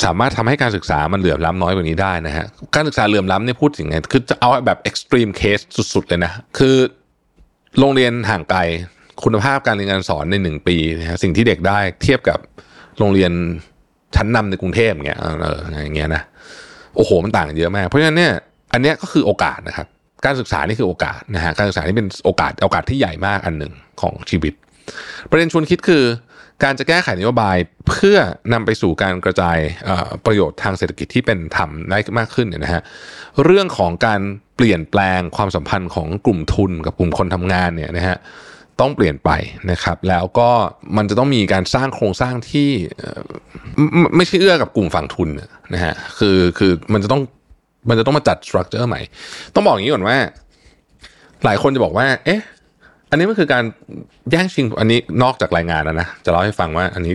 [0.06, 5.60] สามารถทำให้การศึกษามันเหลื่อมล้ำน้อยกว่านี้ได้นะฮะการศึกษาเหลื่อมล้ำเนี่ยพูดถึงไงคือจะเอาแบบเอ็กซ์ตรีมเคส
[5.94, 6.76] สุดๆเลยนะคือ
[7.80, 8.60] โรงเรียนห่างไกล
[9.24, 12.40] คุณภาพการเรียนการสอนในหนึ่งปีนะฮะสิ่งที่เด็กได้เทียบกับ
[13.00, 13.32] โรงเรียน
[14.16, 16.22] ชั้นนำในกรุงเทพเงี้ยเอออย่างเงี้ยนะ
[16.96, 18.34] โอ้โหมันต่างกันเยอะมากเพราะฉะนั้นเนี่ย
[18.74, 19.88] อันเนี้ยก็คือโอกาสนะครับ
[20.26, 24.54] การศึกษานี่คือโอกาสนะฮะการศึกษานี่เป็นโอกาสโอกาสที่ใหญ่มากอันหนึ่งของชีวิต
[25.30, 26.04] ประเด็นชวนคิดคือ
[26.64, 27.58] การจะแก้ไขนโยบาย
[27.90, 28.18] เพื่อ
[28.54, 29.58] นำไปสู่การกระจาย
[30.26, 32.82] ประโยชน์ทางเศรษฐกิจที่เป็นธรรมได้มากขึ้นเนี่ยนะฮะ
[33.44, 34.22] เรื่องของการ
[34.56, 38.18] เปลี่ยนแปลงความสัมพันธ์ของกลุ่มทุนกับกลุ่มคนทำงานเนี่ยนะฮะ
[38.80, 39.32] ต้องเปลี่ยนไป
[39.72, 40.50] นะครับ แล้วก็
[40.98, 42.70] มันจะต้องมีการสร้างโครงสร้างที่
[44.16, 45.30] ไม่ใช่เอื้อกับกลุ่มฝั่งทุน
[45.74, 47.22] นะฮะคือคือมันจะต้อง
[47.90, 49.02] มันจะต้องมาจัดสตรัคเจอร์ใหม่
[49.54, 50.18] ต้องบอกอย่างนี้ก่อนว่า
[51.46, 52.42] หลายคนจะบอกว่า เอ๊ะ
[53.16, 53.64] นนี้มันคือการ
[54.32, 57.14] แย่งชิงอันนี้นอกจากรายงานแล้วนะจะเล่าให้ฟังว่าอันนี้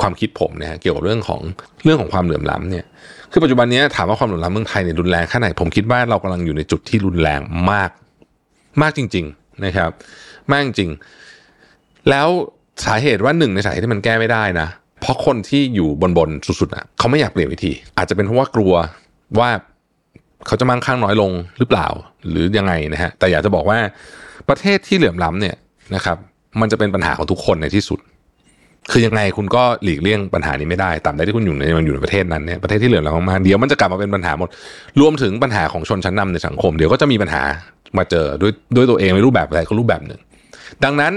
[0.00, 1.40] ความคิดผมเนี่ยเกี่ยวกับเรื่องของ
[1.84, 2.84] เรื่องของความเหลื่อมล้ำเนี่ย
[3.32, 7.40] คือปัจจุบันนี้ถามว่าความเหลื่อมล้ำเมืองไทยเนี่ยรุนแรงแค่ไหนผมคิดว่าเรากำลังอยู่ในจุดที่รุนแรง
[7.70, 7.90] มาก
[8.82, 9.90] มากจริง ๆนะครับ
[10.50, 10.90] มากจริง
[12.10, 12.28] แล้ว
[12.86, 14.68] สาเหตุว่าหนึ่งในสาเหตุที่มันแก้ไม่ได้นะ
[15.00, 18.74] เพราะคนที่อยู่บนบนสุดๆอะเขาไม่อยากเปลี่ยนวิธี อาจจะเป็นเพราะว่ากลัว
[19.38, 19.50] ว่า
[20.46, 21.86] เขาจะมั่งคั่งน้อยลงหรือเปล่า
[22.28, 23.78] หรือยังไงนะฮะแต่อยากจะบอกว่า
[24.48, 25.56] ประเทศที่เหลื่อมล้ำเนี่ย
[25.94, 26.16] นะครับ
[26.60, 28.00] มันจะเป็นปัญหาของทุกคนในที่สุด
[28.90, 34.48] คือยังไงคุณก็หลีกเลี่ยงปัญหานี้ไม่ได้ตามใดที่คุณอยู่ในมันอยู่ในประเทศนั้นเนี่ยประเทศที่เหลื่อมล้ำมากเดี๋ยวมันจะกลับมาเป็นปัญหาหมด
[35.00, 37.42] รวมถึงปัญหาของชนชั้นนำในสังคม เดี๋ยวก็จะมีปัญหา
[37.98, 40.20] มาเจอด้วยด้วยตัวเองในรูปแบบอะไรก็รูปแบบหนึ่ง
[40.84, 41.12] ดังนั้น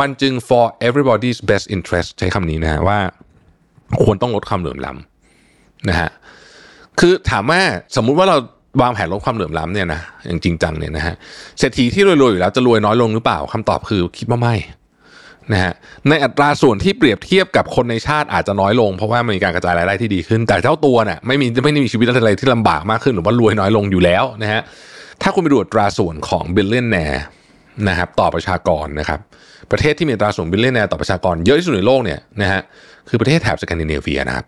[0.00, 2.98] มันจึง for everybody's best interest ใช้คำนี้นะฮะว่า
[4.02, 6.10] ควรต้องลดความเหลื่อมล้ำนะฮะ
[7.00, 7.60] คือถามว่า
[7.96, 8.36] สมมุติว่าเรา
[8.80, 11.14] วางแผนลดความเหลื่อมล้ำเนี่ยนะอย่างจริงจังเนี่ยนะฮะ
[11.58, 14.54] เศรษฐีที่รวยๆอยู่แล้วจะรวยน้อยลงหรือเปล่าคำตอบคือคิดว่าไม่
[15.52, 15.72] นะฮะ
[16.08, 24.60] ในอัตราส่วนที่เปรียบเทียบกับคนในชาติอาจจะน้อยลง เพราะว่ามีการกระจายรายได้ที่ดีขึ้น แต่เจ้าตัวเนี่ยไม่มีไม่ได้มีชีวิตอะไรที่ลำบากมากขึ้นหรือว่ารวยน้อยลงอยู่แล้วนะฮะ
[25.22, 27.24] ถ้าคุณไปดูอัตราส่วนของ billionaire
[27.88, 29.20] นะครับต่อประชากรนะครับ
[29.70, 32.60] ประเทศที่มีอัตราส่วน billionaire ต่อประชากรเยอะที่สุดในโลกเนี่ยนะฮะ
[33.08, 34.46] คือประเทศแถบสแกนดิเนเวียนะครับ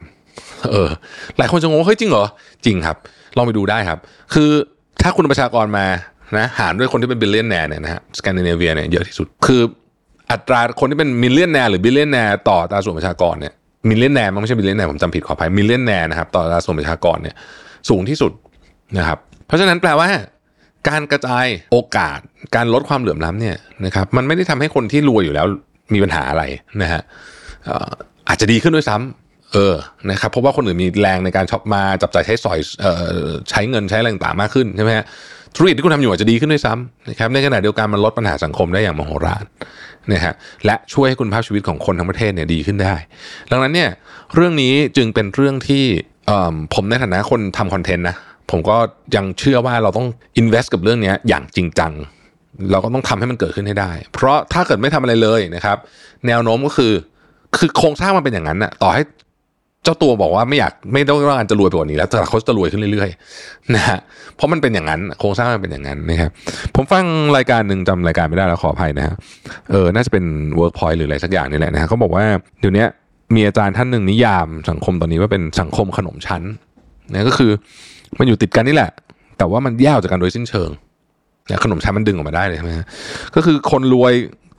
[0.71, 0.91] เออ
[1.39, 2.27] หลายคนจะงงเฮ้ยจริงเหรอ
[2.65, 2.97] จริงครับ
[3.37, 3.99] ลองไปดูได้ครับ
[4.35, 4.51] คือ
[5.03, 5.87] ถ้าคุณประชากรมา
[6.39, 9.63] นะหารด้วยคนที่เป็น billionaire เนี่ยนะฮะสแกนดิเนเวียเนี่ยเยอะที่สุด คือ
[10.33, 13.53] อัตราคนที่เป็น millionaire หรือ billionaire ต่ออัตราส่วนประชากรเนี่ย
[13.89, 17.35] millionaire มันไม่ใช่ billionaire ผมจำผิดขออภัย millionaire นะครับต่ออัตราส่วนประชากรเนี่ย
[17.89, 18.33] สูงที่สุด
[18.99, 20.09] นะครับ เพราะฉะนั้นแปลว่า
[20.89, 22.19] การกระจายโอกาส
[22.55, 23.57] การลดความเหลื่อมล้ำเนี่ย
[23.87, 25.47] นะครับมันไม่ได้ทำให้คนที่รวยอยู่แล้ว
[25.95, 26.43] มีปัญหาอะไร
[26.83, 27.03] นะฮะ
[28.29, 29.22] อาจจะดีขึ้นด้วยซ้ำ
[29.53, 29.75] เออ
[30.11, 32.93] นะครับเพราะว่าคนอื่นมีแรงในการช็อปมาจับจ่ายใช้สอยเอ่
[33.27, 35.05] อใช้เงินใช้อะไรต่างมากขึ้นใช่ไหมฮะ
[35.57, 39.45] ธุรกิจที่คุณทำอยู่อาจจะดีขึ้นด้วยซ้ำนะครับในขณะเดียวกันมันลดปัญหาสังคมได้อย่างมโหฬาร
[40.13, 40.35] นะฮะ
[40.67, 42.95] และช่วยให้คุณภาพชีวิตของคนทั้งประเทศเนี่ยดีขึ้นได้
[43.51, 43.91] ดังนั้นเนี่ย
[44.35, 45.85] เรื่องนี้จึงเป็นเรื่องที่
[46.75, 48.17] ผมในฐานะคนทำคอนเทนต์นะ
[48.51, 48.77] ผมก็
[49.17, 50.09] ยังเชื่อว่าเราต้อง
[50.41, 51.93] invest กับเรื่องนี้อย่างจริงจัง
[52.71, 55.77] เราก็ต้องทำให้มันเกิดขึ้นให้ได้ เพราะถ้าเกิดไม่ทำอะไรเลยนะครับ
[56.27, 56.93] แนวโน้มก็คือ
[57.59, 59.03] คือโครงสร้างมันเป็นอย่างนั้นนะต่อให้
[59.85, 63.99] เจ้าตัวบอกว่าไม่อยากไม่ต้องการจะรวยไปกว่านี้แล้วแต่เขาจะรวยขึ้นเรื่อยๆนะฮะ
[64.37, 66.31] เพราะมันเป็นอย่างนั้นโครงสร้างมันเป็นอย่างนั้นนะครับ
[66.75, 67.05] ผมฟัง
[67.37, 69.15] รายการหนึ่งจำรายการไม่ได้แล้วขออภัยนะฮะ
[69.71, 70.25] เออน่าจะเป็น
[70.59, 72.25] Workpoint หรืออะไรสักอย่างนี่แหละนะฮะเขาบอกว่า
[72.61, 72.85] เดี๋ยวนี้
[73.35, 76.43] มีอาจารย์ท่านหนึ่งนิยามสังคมตอนนี้ว่าเป็นสังคมขนมชั้น
[77.13, 77.51] นะก็คือ
[78.19, 78.91] มันอยู่ติดกันนี่แหละ
[79.39, 80.71] แต่ว่ามันแยกจากกันโดยสิ้นเชิง
[81.49, 82.73] นี่ยขนมชั้นมันดึงออกมาได้เลยใช่ไหม
[83.35, 84.15] ก็คือคนรวย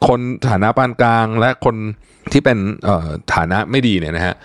[0.08, 0.20] คน
[0.50, 1.76] ฐานะปานกลางและคน
[2.32, 2.58] ที่เป็น
[3.34, 4.36] ฐานะไม่ดีเนี่ยนะฮะ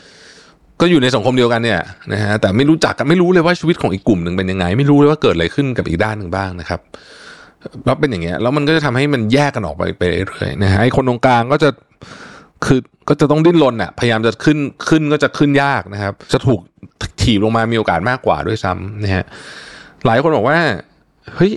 [0.81, 1.81] ก็อยู่ในสังคมเดียวกันเนี่ย
[2.13, 6.81] นะฮะแต่ไม่รู้จักกันไม่รู้เลยว่าชีวิตของอีกกลุ่มหนึ่งเป็นยังไง ไม่รู้เลยว่าเกิดอะไรขึ้นกับอีกด้านหนึ่งบ้างนะครับ
[7.85, 11.71] แล้วเป็นอย่างเงี้ยแล้วมันก็จะทำให้มันแยกกันออกไปไปเรื่อยๆนะฮะไอ้คนตรงกลางก็จะ
[12.65, 14.59] คือก็จะต้องดิ้นรนอะพยายามจะขึ้น
[14.89, 16.61] ขึ้นก็จะขึ้นยากนะครับ จะถูก
[17.23, 19.25] ถีบลงมามีโอกาสมากกว่าด้วยซ้ำนะฮะ
[20.07, 20.59] หลายคนบอกว่า
[21.35, 21.53] เฮ้ย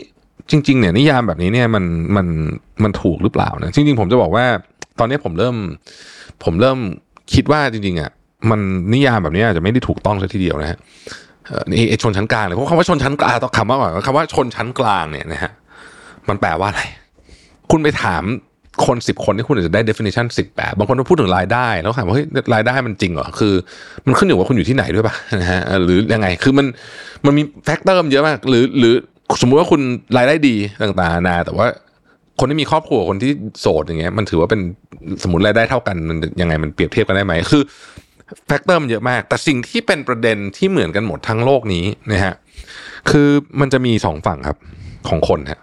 [0.52, 1.84] จริง ๆ เนี่ยนิยามแบบนี้เนี่ยมัน
[2.16, 2.28] มัน
[2.84, 4.46] มันถูกหรือเปล่านะจริง ๆ ผมจะบอกว่า
[5.00, 5.56] ตอนนี้ผมเริ่ม
[6.44, 6.78] ผมเริ่ม
[7.34, 8.12] คิดว่าจริงๆอะ
[8.50, 8.60] มัน
[8.94, 10.80] นิยามแบบนี้อาจจะไม่ได้ถูกต้องซะทีเดียวนะฮะ
[11.68, 15.52] นี่ชนชั้นกลางเลยเพราะคำว่าชนชั้นกลางต้องคำว่าก่อนคำว่าชนชั้นกลางเนี่ยนะฮะ
[16.30, 16.84] มันแปลว่าอะไร
[17.72, 18.24] คุณไปถาม
[18.86, 23.54] คนสิบคนที่คุณอาจจะได้ definition สิบแบบบางคนก็พูดถึงรายได้ แล้วถามว่าเฮ้ยรายได้มันจริงเหรอคือ
[24.06, 26.66] มันขึ้นอยู่ว่าคุณอยู่ที่ไหนด้วยป่ะนะฮะหรือยังไงคือมัน
[27.26, 28.94] มันมีแฟกเตอร์เยอะมากหรือหรือ
[29.42, 29.82] สมมุติว่าคุณ
[30.18, 31.68] รายได้ดีต่างๆนาแต่ว่า
[32.40, 34.62] คนที่มีครอบครัวคนที่โสดอย่างเงี้ยมันถือว่าเป็น
[35.24, 37.62] สมมติรายได้เท่ากันมันยังไงมันเปรียบเทียบกันได้ไหมคือ
[38.48, 42.34] factor มันเยอะมาก แต่สิ่งที่เป็นประเด็นที่เหมือนกันหมดทั้งโลกนี้นะฮะ
[43.10, 43.30] คือ
[43.60, 44.58] มันจะมีสองฝั่งครับ
[45.10, 45.60] ของคนฮะ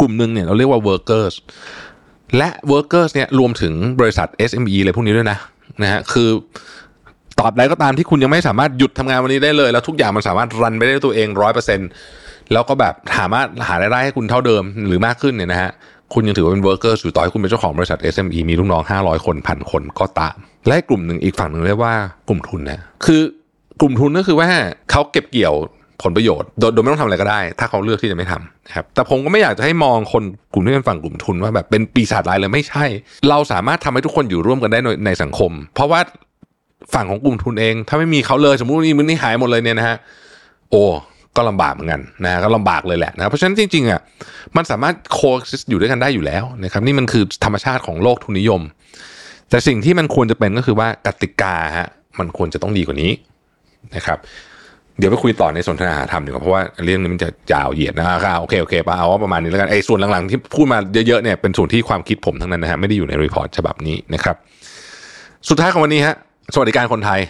[0.00, 1.34] กลุ่มหนึ่งเนี่ยเราเรียกว่า workers
[2.36, 5.38] และ workers เนี่ยรวมถึงบริษัท SME อะไรพวกนี้ด้วยนะ
[5.82, 6.28] นะฮะคือ
[7.40, 11.80] ตราบใดก็ตามที่คุณยังไม่สามารถหยุดทำงานวันนี้ได้เลย แล้วทุกอย่างมันสามารถ run ไปได้ตัวเองร้อยเปอร์เซ็น
[12.52, 15.70] แล้วก็แบบสามารถหารายได้ให้คุณเท่าเดิมหรือมากขึ้นเนี่ยนะฮะ
[16.14, 20.36] คุณยังถือว่าเป็น workers อยู่ต่อให้คุณเป็นเจ้าของบริษัท SME มีลูกน้อง 500 คนพันคนก็ตาม
[20.68, 21.94] และกลุ่มหนึ่งอีกฝั่งหนึ่งเรียกว่า
[22.28, 23.22] กลุ่มทุนนะคือ
[23.80, 24.48] กลุ่มทุนก็คือว่า
[24.90, 25.54] เขาเก็บเกี่ยว
[26.02, 32.84] ผลประโยชน์โดยไม่ต้องทำอะไรก็ได้ ถ้าเขาเลือกที่จะไม่ทำนะครับแต่ผมก็ไม่อยากจะให้มองคนกลุ่มที่เป็นฝั่งกลุ่มทุนว่าแบบเป็นปีศาจร้ายเลยไม่ใช่
[33.28, 36.00] เราสามารถทำให้ทุกคนอยู่ร่วมกันได้ในสังคม เพราะว่า
[36.94, 39.96] ฝั่งของกลุ่มทุนเอง ถ้าไม่มีเขาเลยสมมุตินี่มันนี่หายหมดเลยเนี่ยนะฮะ
[40.70, 40.82] โอ้
[41.36, 44.00] ก็ลำบากเหมือนกันนะก็ลำบากเลยแหละนะเพราะฉะนั้นจริงๆอะ
[44.56, 45.20] มันสามารถโค
[45.50, 48.60] สิสอยู่ด้วยกันได้อยู่แล้วนะครับนี่มันคือธรรมชาติของโลกทุนนิยม
[49.50, 53.12] แต่สิ่งที่มันควรจะเป็นก็คือว่ากติกาฮะมันควรจะต้องดีกว่านี้
[53.96, 54.18] นะครับ
[54.98, 64.36] เดี๋ยวไปคุยต่อในสนทนาหาธรรมดีกว่าเพราะว่าเรื่องนี้มันจะยาวเหยียดนะครับโอเคโอเคปะเอาว่าประมาณนี้แล้วกันไอ้ส่วนหลังๆที่พูดมาเยอะๆเนี่ยเป็นส่วนที่ความคิดผมทั้งนั้นนะฮะไม่ได้อยู่ในรีพอร์ตฉบับนี้นะครับ
[65.48, 66.14] สุดท้ายของวันนี้ฮะ
[66.54, 67.20] สวัสดิการคนไทย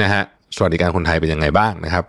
[0.00, 0.22] นะฮะ
[0.56, 2.04] สวัสดิการคนไทยเป็นยังไงบ้างนะครับ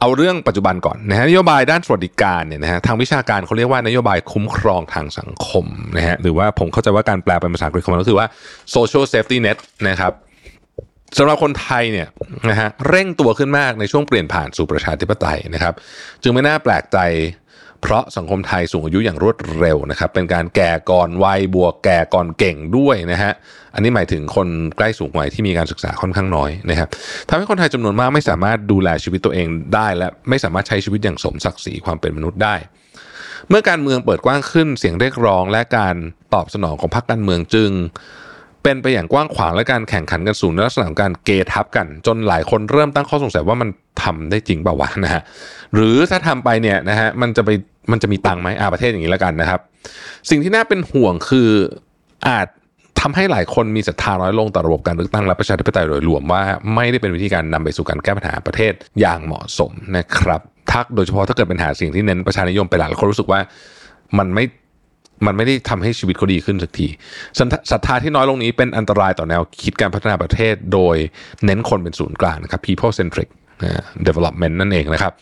[0.00, 8.26] เอาเรื่องปัจจุบันก่อนนะฮะนโยบายด้านสวัสดิการเนี่ยนะฮะทางวิชาการเขาเรียกว่านโยบายคุ้มครองทางสังคมนะฮะหรือว่าผมเข้าใจว่าการแปลเป็นภาษาอังกฤษของมันก็คือว่า
[8.74, 10.12] social safety net นะครับ
[11.18, 12.08] สำหรับคนไทยเนี่ย
[12.50, 15.74] นะฮะเร่งตัวขึ้นมากในช่วงเปลี่ยนผ่านสู่ประชาธิปไตยนะครับ
[16.22, 16.98] จึงไม่น่าแปลกใจ
[17.82, 23.32] เพราะสังคมไทยสูงอายุอย่างรวดเร็วนะครับ เป็นการแก่ก่อนวัยบวกแก่ก่อนเก่งด้วยนะฮะ
[23.74, 26.88] อันนี้หมายถึงคนใกล้สูงวัยที่มีการศึกษาค่อนข้างน้อยนะครับ
[27.28, 32.54] ทำให้คนไทยจำนวนมากไม่สามารถดูแลชีวิตตัวเองได้ และไม่สามารถใช้ชีวิตอย่างสมศักดิ์ศรีความเป็นมนุษย์ได้
[33.48, 35.96] เมื่อการเมืองเปิดกว้างขึ้นเสียงเรียกร้องและการ
[36.34, 37.70] ตอบสนองของพรรคการเมืองจึง
[38.62, 43.68] เป็นไปอย่างกว้างขวางและการแข่งขันกันสูงในลักษณะของการเกทับกัน จนหลายคนเริ่มตั้งข้อสงสัยว่ามัน
[44.02, 45.22] ทำได้จริงเปล่าวะนะฮะ
[45.74, 47.50] หรือถ้าทำไปเนี่ยนะฮะมันจะไป
[47.92, 49.60] มันจะมีตังค์ไหมอาประเทศอย่างนี้แล้วกันนะครับ
[50.30, 51.50] สิ่งที่น่าเป็นห่วงคือ
[52.28, 52.46] อาจ
[53.00, 56.42] ทำให้หลายคนมีศรัทธาน้อยลงต่อระบบการเลือกตั้งและประชาธิปไตยโดยรวมว่า
[56.74, 60.40] ไม่ได้เป็นวิธีการนำไปสู่การแก้ปัญหาประเทศอย่างเหมาะสมนะครับ
[60.70, 63.40] ถ้าโดยเฉพาะถ้าเกิดเป็นหาสิ่งที่เน้นประชานิยมไปหลายคนรู้สึกว่า
[64.18, 64.44] มันไม่
[65.26, 66.88] มันไม่ได้ทำให้ชีวิตเขาดีขึ้นสักที
[67.70, 70.96] ศรัทธาที่น้อยลงนี้เป็นอันตรายต่อแนวคิดการพัฒนาประเทศ โดย
[71.44, 73.28] เน้นคนเป็นศูนย์กลางนะครับ people centric
[74.06, 75.12] development นั่นเองนะครับ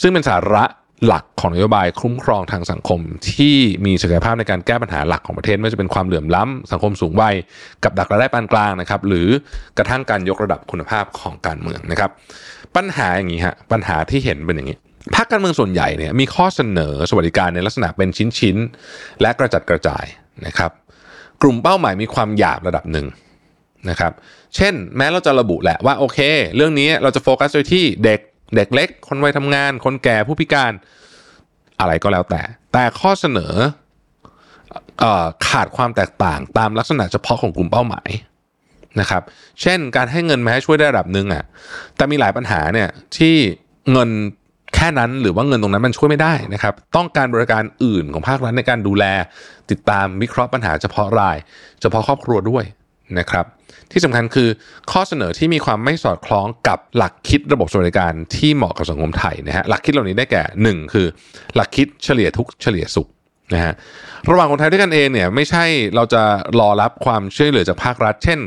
[0.00, 0.64] ซึ่งเป็นสาระ
[1.06, 7.34] หลักของนโยบายคุ้มครองทางสังคม ที่มีศักยภาพในการแก้ปัญหาหลักของประเทศไม่ว่าจะเป็นความเหลื่อมล้ำสังคมสูงวัย
[7.84, 9.28] กับดักรายได้ปานกลางนะครับ หรือ
[9.78, 12.10] กระทั่งการยกระดับคุณภาพของการเมืองนะครับ
[12.76, 14.76] ปัญหาอย่างนี้ฮะปัญหาที่เห็นเป็นอย่างนี้
[15.14, 20.04] ภาคการเมืองส่วนใหญ่เนี่ยมีข้อเสนอสวัสดิการในลักษณะเป็นชิ้นๆและกระจัดกระจาย
[20.46, 20.70] นะครับ
[21.42, 23.06] กลุ่มเป้าหมายมีความหยาบระดับหนึ่ง
[23.90, 24.12] นะครับ
[24.56, 26.18] เช่นแม้เราจะระบุแหละว่าโอเค
[26.56, 28.20] เรื่องนี้เราจะโฟกัสไปที่เด็ก
[28.56, 30.72] เด็กเล็ก คนวัยทำงาน คนแก่ผู้พิการ
[31.80, 33.52] อะไรก็แล้วแต่ แต่ข้อเสนอ
[35.48, 38.10] ขาดความแตกต่างตามลักษณะเฉพาะของกลุ่มเป้าหมาย
[39.00, 39.22] นะครับ
[39.62, 41.44] เช่นการให้เงินแม้ช่วยได้ระดับหนึ่งอะ
[41.96, 43.34] แต่มีหลายปัญหาเนี่ยที่
[43.92, 44.10] เงิน
[44.74, 49.04] แค่นั้นหรือว่าเงินตรงนั้นมันช่วยไม่ได้นะครับ ต้องการบริการอื่นของภาครัฐในการดูแล
[49.70, 51.36] ติดตามวิเคราะห์ปัญหาเฉพาะราย
[51.80, 52.64] เฉพาะครอบครัวด้วย
[53.18, 53.46] นะครับ
[53.92, 54.48] ที่สำคัญคือ
[54.92, 61.06] ข้อเสนอที่มีความไม่สอดคล้องกับหลักคิดระบบสวัสดิการที่เหมาะกับสังคมไทยนะฮะหลักคิดเหล่านี้ได้แก่หนึ่งคือ
[61.54, 63.08] หลักคิดเฉลี่ยทุกเฉลี่ยสุข
[63.54, 63.74] นะฮะ
[64.30, 65.64] ระหว่างคนไทยด้วยกันเองเนี่ยไม่ใช่
[65.94, 66.22] เราจะ
[66.60, 68.38] รอรับความช่วยเหลือจากภาครัฐ เช่น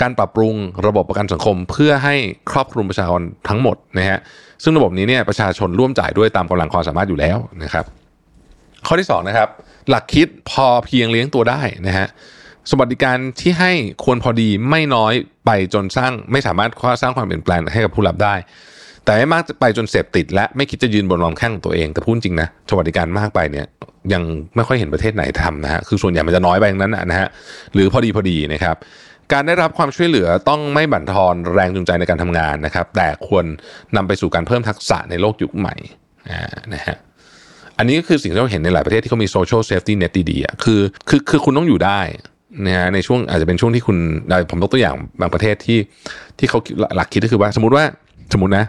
[0.00, 0.54] การปรับปรุง
[0.86, 2.14] ระบบประกันสังคม เพื่อให้
[2.50, 4.18] ครอบคลุมประชากรทั้งหมดนะฮะ
[4.62, 7.84] ซึ่งระบบนี้เนี่ยประชาชนร่วมจ่ายด้วยตามกำลังความสามารถอยู่แล้วนะครับ
[8.86, 9.48] ข้อที่2นะครับ
[9.88, 12.06] หลักคิดพอเพียงเลี้ยงตัวได้นะฮะ
[12.70, 13.72] สวัสดิการที่ให้
[14.04, 15.12] ควรพอดีไม่น้อย
[15.46, 16.70] ไปจนสร้างไม่สามารถ
[17.02, 18.34] สร้างความเปลี่ยนแปลงให้กับผู้รับได้
[19.04, 23.66] แต่ไม่มากไปจนเสพติด และไม่คิดจะยืนบนรองแข้งของตัวเอง แต่พูดจริงนะสวัสดิการมากไปเนี่ย
[24.12, 24.22] ยัง
[24.56, 27.28] ไม่ค่อยเห็นประเทศไหนทำนะฮะคือส่วนใหญ่มันจะน้อยไปอย่างนั้นนะฮะ
[27.74, 28.76] หรือพอดีพอดีนะครับ
[29.32, 33.44] การได้รับความช่วยเหลือต้องไม่บั่นทอนแรงจูงใจในการทำงานนะครับ แต่ควร
[33.96, 35.74] นำไปสู่การเพิ่มทักษะในโลกยุคใหม่
[36.74, 36.96] นะฮะ
[37.78, 42.00] อันนี้ก็คือสิ่งที่เราเห็นในหลายประเทศที่เขามี social safety net ดีๆอะคือคือคือคุณต้องอยู่ได้
[42.66, 43.96] นะฮะในช่วงอาจจะเป็นช่วงที่คุณ
[44.50, 45.78] ผมยกตัวอย่างบางประเทศที่
[46.38, 46.58] ที่เขา
[46.96, 47.84] หลักคิดก็คือว่าสมมติว่า
[48.32, 48.64] สมมตินะ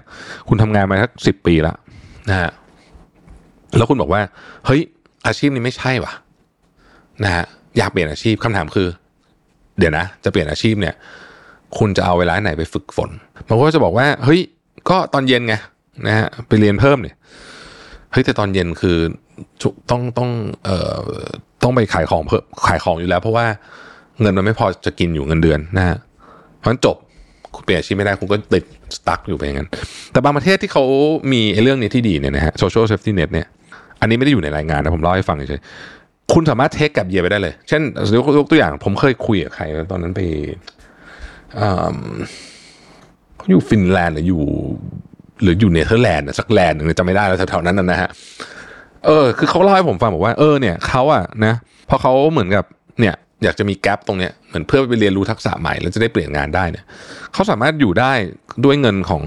[0.47, 1.75] คุณทำงานมาสักสิบปีแล้ว
[2.29, 2.49] นะฮะ
[3.77, 4.21] แล้วคุณบอกว่า
[4.65, 4.81] เฮ้ย
[5.27, 6.13] อาชีพนี้ไม่ใช่ว่ะ
[7.23, 7.45] นะฮะ
[7.77, 8.87] อยากเปลี่ยนอาชีพคำถามคือ
[9.79, 10.95] เดี๋ยวนะ จะเปลี่ยนอาชีพเนี่ย
[11.77, 13.09] คุณจะเอาเวลาไหนไปฝึกฝน
[13.47, 14.41] บางคนก็จะบอกว่า เฮ้ย
[14.89, 15.55] ก็ตอนเย็นไง
[16.07, 17.15] นะฮะไปเรียนเพิ่มเนี่ย
[18.11, 18.97] เฮ้ยแต่ตอนเย็นคือ
[19.89, 20.29] ต้องต้อง
[20.65, 20.95] เอ่อ
[21.63, 23.45] ต้องไปขายของเพิ่มขายของอยู่แล้ว เพราะว่า
[24.21, 25.97] เงินมันไม่พอจะกินอยู่เงินเดือนนะฮะ
[26.57, 26.97] เพราะฉะนั้นจบ
[27.55, 28.63] คุณเปลี่ยนอาชีพไม่ได้คุณก็ติด
[28.95, 29.69] stuck อยู่ไปอย่างนั้น
[30.11, 30.83] แต่บางประเทศที่เขา
[31.31, 33.47] มีเรื่องนี้ที่ดีเนี่ยนะฮะ social safety net เนี่ย
[34.01, 35.61] อันนี้ไม่ได้อยู่ในรายงานนะผมเล่าให้ฟังเฉย
[36.33, 37.81] คุณสามารถ take gap year ไปได้เลย เช่น
[38.17, 40.21] ยกตัวอย่างผมเคยคุยกับใครตอนนั้นไป
[43.37, 44.43] เขาอยู่ฟินแลนด์หรืออยู่
[45.41, 48.09] หรืออยู่เนเธอร์แลนด์สัก land หนึ่งจำไม่ได้แล้วแถวๆนั้นนะฮะ
[49.05, 51.53] เออ คือเขาเล่าให้ผมฟังบอกว่าเออเนี่ยเขาอะนะ
[51.89, 52.65] พอเขาเหมือนกับ
[52.99, 56.85] เนี่ยอยากจะมีแกลบตรงเนี้ยเหมือนเพื่อไปเรียนรู้ทักษะใหม่แล้วจะได้เปลี่ยนงานได้เนี่ย
[57.33, 58.11] เขาสามารถอยู่ได้
[58.65, 59.23] ด้วยเงินของ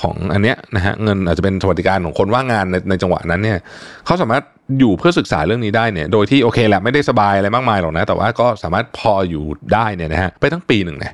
[0.00, 3.58] ของอันเนี้ยนะฮะเงินอาจจะเป็นสวัสดิการของคนว่างงานในในจังหวะนั้นเนี่ย
[4.06, 4.44] เขาสามารถ
[4.78, 9.44] อยู่เพื่อศึกษาเรื่องนี้ได้เนี่ยโดยที่โอเคแหละไม่ได้สบายอะไรมากมายหรอกนะ แต่ว่าก็สามารถพออยู่
[9.74, 11.12] ได้เนี่ยนะฮะไปทั้งปีหนึ่งนะ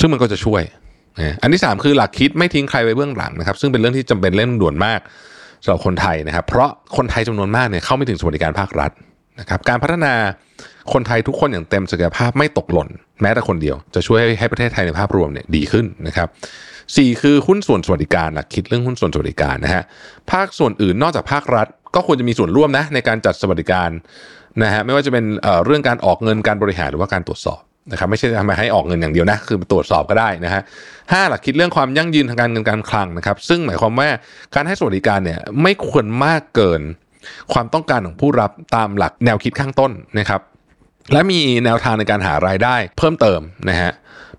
[0.00, 0.62] ซึ่งมันก็จะช่วย
[1.42, 5.00] อันที่ 3 คือหลักคิดไม่ทิ้งใครไว้เบื้องหลังนะครับซึ่งเป็นเรื่องที่จำเป็นเร่งด่วนมาก
[5.64, 8.90] สำหรับคนไทยนะครับ เพราะคนไทยจำนวนมากเนี่ยเข้าไม่ถึงสวัสดิการภาครัฐ
[9.40, 10.14] นะครับการพัฒนา
[10.92, 12.88] คนไทยทุกคนอย่างเต็มศักยภาพไม่ตกหล่น
[13.22, 16.28] แม้แต่คนเดียว จะช่วยให้ประเทศไทยในภาพรวมเนี่ยดีขึ้นนะครับ
[16.96, 19.82] สี่คือหุ้นส่วนสวัสดิการหลักคิดเรื่องหุ้นส่วนสวัสดิการนะฮะ
[20.32, 23.90] ภาคส่วนอื่นนอกจากภาครัฐ ก็ควรจะมีส่วนร่วมนะในการจัดสวัสดิการ
[24.62, 27.60] นะฮะไม่ว่าจะเป็นเเรื่องการออกเงินการบริหารหรือว่าการตรวจสอบ
[27.90, 30.62] นะครับไม่ใช่ทำมาให้ออกเงินอย่างเดียวนะ คือตรวจสอบก็ได้นะฮะ
[31.12, 34.08] ห้าหลักคิดเรื่องความยั่งยืนทางการเงินการคลังนะครับ ซึ่งหมายความว่า
[34.54, 36.80] การให้สวัสดิการเนี่ยไม่ควรมากเกิน
[37.52, 40.40] ความต้องการของผู้รับตามหลักแนวคิดข้างต้นนะครับ
[41.12, 43.92] และมีแนวทางในการหารายได้เพิ่มเติมนะฮะ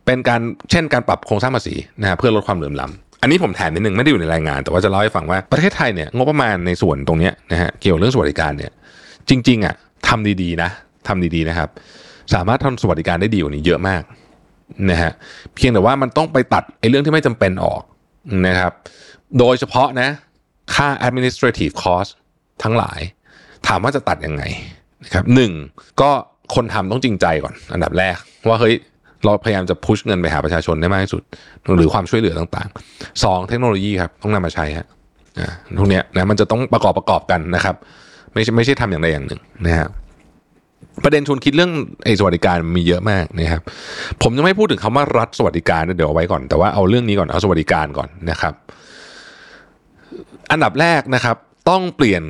[0.06, 0.42] เป็นการ
[0.72, 8.72] เช่นการปรับโครงสร้างภาษีนะฮะเพื่อลดความเหลื่อมล้ำอันนี้ผมแถมนิดนึงไม่ได้อยู่ในรายงาน แต่ว่าจะเล่าให้ฟังว่าประเทศไทยเนี่ยงบประมาณในส่วนตรงนี้นะฮะเกี่ยวเรื่องสวัสดิการเนี่ย
[9.30, 9.76] จริงๆอะ
[10.08, 10.70] ทำดีๆนะ
[11.08, 11.70] ทำดีๆนะครับ
[12.34, 14.04] สามารถทำสวัสดิการได้ดีกว่านี้เยอะมาก
[14.92, 15.12] นะฮะ
[15.56, 17.82] เพียงแต่ว่ามันต้องไปตัดไอ้เรื่องที่ไม่จำเป็นออก
[18.48, 18.72] นะครับ
[19.40, 20.10] โดยเฉพาะนะ
[20.76, 22.12] ค่า administrative cost
[22.64, 23.00] ทั้งหลาย
[23.68, 24.44] ถามว่าจะตัดยังไง
[25.04, 25.52] นะครับหนึ่ง
[26.02, 26.12] ก็
[26.56, 28.16] คนทำต้องจริงใจก่อน อันดับแรก
[28.48, 28.76] ว่าเฮ้ย
[29.26, 31.24] เราพยายามจะพุชเงินไปหาประชาชนได้มากที่สุด
[31.78, 34.88] หรือความช่วยเหลือต่างๆสองเทคโนโลยีครับต้องนำมาใช้ฮะ
[35.40, 37.76] อ่าพวกเนี้ยนะมันจะต้องประกอบประกอบกันนะครับ
[38.34, 39.88] ไม่ใช่ไม่ใช่ทำอย่างใดอย่างหนึ่งนะฮะ
[41.04, 41.72] ประเด็นชวนคิดเรื่อง
[42.04, 43.62] ไอ้สวัสดิการมีเยอะมากนะครับ
[44.22, 48.54] ผมยังไม่พูดถึงคำว่ารัฐสวัสดิการนะเดี๋ยวเอาไว้ก่อนแต่ว่าเอาเรื่องนี้ก่อนเอาสวัสดิการก่อนนะครับ
[50.52, 51.36] อันดับแรกนะครับ
[51.70, 52.24] ต้องเปลี่ยน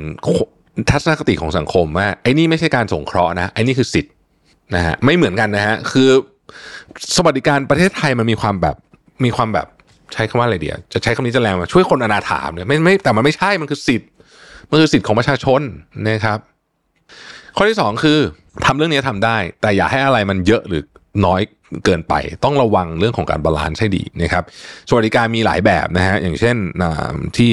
[0.90, 4.12] ทัศนคติของสังคมว่าไอ้นี่ไม่ใช่การสงเคราะห์นะไอ้นี่คือสิทธิ์
[4.74, 6.10] นะฮะไม่เหมือนกันนะฮะคือ
[7.16, 8.76] สวัสดิการประเทศไทยมันมีความแบบ
[9.24, 9.66] มีความแบบ
[10.12, 14.08] ใช้คำว่าอะไรเดียวจะใช้คำนี้จะแรงมาช่วยคนอนาถามเนี่ยไม่ไม่แต่มันไม่ใช่มันคือสิทธิ์
[14.70, 15.60] มันคือสิทธิ์ของประชาชน
[16.08, 16.38] นะครับ
[17.56, 18.18] ข้อที่สองคือ
[18.66, 20.82] ทำเรื่องนี้ทำได้ แต่อย่าให้อะไรมันเยอะหรือ
[21.26, 21.40] น้อย
[21.84, 24.44] เกินไป ต้องระวังเรื่องของการ balance ให้ดีนะครับ
[24.88, 26.56] สวัสดิการมีหลายแบบนะฮะอย่างเช่น
[27.36, 27.52] ที่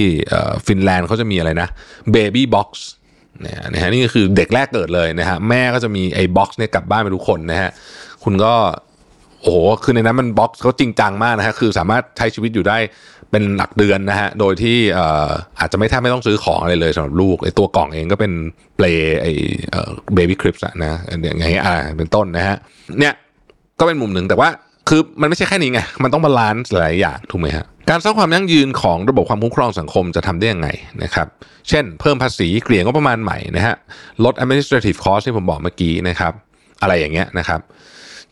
[0.67, 1.69] ฟินแลนด์เขาจะมีอะไรนะ
[2.15, 2.69] baby box
[3.41, 7.69] เนี่ยนะฮะนี่ก็คือเด็กแรกเกิดเลยนะฮะแม่ก็จะมีไอ้ box เนี่ยกลับบ้านไปทุกคนนะฮะ
[8.23, 8.53] คุณก็
[9.41, 12.77] โอ้โหคือในนั้นมัน box เขาจริงจังมากนะฮะคือสามารถใช้ชีวิตอยู่ได้
[13.33, 14.77] เป็นหลักเดือนนะฮะ โดยที่
[15.59, 18.31] อาจจะไม่แทบไม่ต้องซื้อของอะไรเลยสำหรับลูกไอ้ตัวกล่องเองก็เป็น
[18.77, 18.85] เปล
[19.21, 19.31] ไอ้
[19.71, 22.57] เอ่อ baby crib นะอย่างเงี้ยอ่าเป็นต้นนะฮะ
[22.99, 23.13] เนี่ย
[23.79, 24.49] ก็เป็นมุมหนึ่งแต่ว่า
[24.89, 30.69] คือมันไม่ใช่แค่นี้ไง มันต้อง balance หลายอย่างถูกไหมฮะ การสร้างความยั่งยืนของระบบความคุ้มครองสังคมจะทำได้ยังไง
[31.03, 31.27] นะครับ
[31.69, 33.75] เช่น เพิ่มภาษีเกลี่ยงบประมาณใหม่นะฮะ
[34.25, 36.33] ลด administrative cost ที่ผมบอกเมื่อกี้นะครับ
[36.81, 37.59] อะไรอย่างเงี้ยนะครับ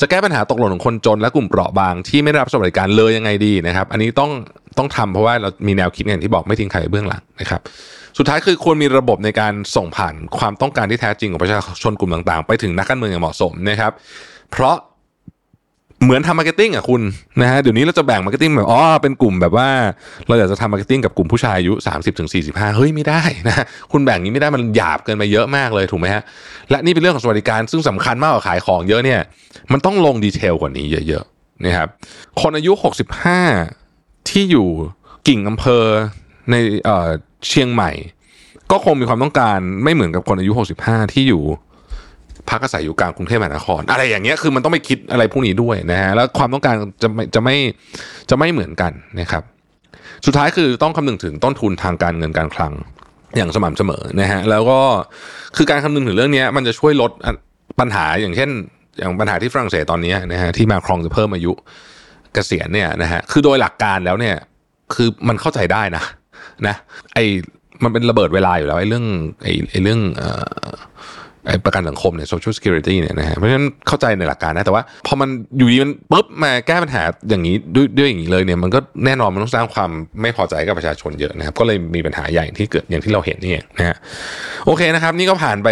[0.02, 4.32] จะแก้ปัญหาตกหล่นของคนจนและกลุ่มเปราะบาง ที่ไม่ได้รับสวัสดิการเลยยังไงดีนะครับ อันนี้ต้อง
[4.78, 7.62] ต้องทำเพราะว่าเรามีแนวคิดอย่างที่บอกไม่ทิ้งใครเบื้องหลังนะครับ
[8.18, 13.92] สุดท้ายคือควรมีระบบในการส่งผ่านความต้องการที่แท้จริงของประชาชนกลุ่มต่างๆ ไปถึงนักการเมืองอย่างเหมาะสมนะครับ
[14.52, 14.76] เพราะ
[16.04, 17.02] เหมือนทำ marketing อะคุณ
[17.42, 19.70] นะฮะเดี๋ยวนี้เราจะแบ่ง marketing แบบอ๋อเป็นกลุ่มแบบว่า
[20.28, 22.30] เราอยากจะทำ marketing กับกลุ่มผู้ชายอายุ 30ถึง
[22.78, 26.24] เฮ้ยไม่ได้นะคุณแบ่งนี้ไม่ได้มันหยาบเกินไปเยอะมากเลยถูกไหมฮะ
[26.70, 29.20] และนี่เป็นเรื่องของสวัสดิการซึ่งสำคัญมากกว่าขายของเยอะเนี่ย
[29.72, 31.88] มันต้องลง detail กว่านี้เยอะๆนะครับ
[32.42, 32.72] คนอายุ
[33.52, 34.68] 65 ที่อยู่
[35.28, 35.86] กิ่งอำเภอ
[36.52, 37.10] ในเอ่อ
[37.48, 37.92] เชียงใหม่
[38.72, 40.52] ก็คงมีความต้องการไม่เหมือนกับคนอายุ
[40.84, 41.44] 65 ที่อยู่
[42.50, 47.56] พักอาศัยอยู่กลางกรุงเทพมหานคร อะไรอย่างเงี้ยคือมันต้องไปคิดอะไรพวกนี้ด้วยนะฮะแล้วความต้องการจะไม่จะไม่
[48.30, 49.44] จะไม่เหมือนกันนะครับ
[50.26, 52.74] สุดท้ายคือต้องคำนึงถึงต้นทุนทางการเงินการคลัง
[53.38, 54.80] อย่างสม่ำเสมอนะฮะแล้วก็
[55.58, 57.12] คือการคำนึงถึงเรื่องนี้มันจะช่วยลด
[57.80, 58.50] ปัญหาอย่างเช่น
[58.98, 61.52] อย่างปัญหาที่ฝรั่งเศสตอนนี้นะฮะที่มาครองจะเพิ่มอายุ
[62.34, 64.36] เกษียณเนี่ยนะฮะคือโดยหลักการแล้วเนี่ย
[64.94, 66.04] คือมันเข้าใจได้นะ
[66.68, 66.76] นะ
[67.14, 67.20] ไอ
[67.84, 69.06] มันเป็นระเบิดเวลาอยู่แล้วไอ้เรื่อง
[69.44, 70.30] ไอ้ไอเรื่องเอ่
[70.66, 70.70] อ
[71.66, 79.90] ประกันสังคมเนี่ย social security เนี่ยนะฮะเพราะฉะนั้นเข้าใจในหลักการนะแต่ว่าพอมันอยู่ดีมันปุ๊บมาแก้ปัญหาอย่างนี้ด้วยด้วยอย่างนี้เลยเนี่ยมันก็แน่นอนมันต้องสร้างความ
[80.22, 83.98] ไม่พอใจกับประชาชนเยอะนะครับก็เลยมีปัญหาใหญ่ที่เกิดอย่างที่เราเห็นนี่เองนะฮะ
[84.66, 85.68] โอเคนะครับ นี่ก็ผ่านไป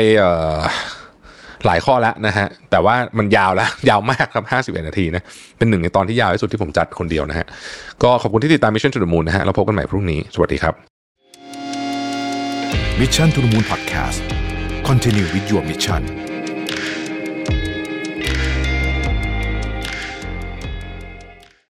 [1.65, 4.43] หลายข้อแล้วนะฮะแต่ว่ามันยาวแล้วยาวมากครับ
[4.75, 5.23] 51 นาทีนะ
[5.57, 7.45] เป็นหนึ่งในตอนที่ยาวที่สุดที่ผมจัดคนเดียวนะฮะ
[8.03, 10.73] ก็ขอบคุณที่ติดตาม Mission to the Moon นะฮะเราพบกันใหม่พรุ่งนี้สวัสดีครับ
[12.99, 14.38] Mission to the Moon Podcast
[14.89, 16.28] Continue with your mission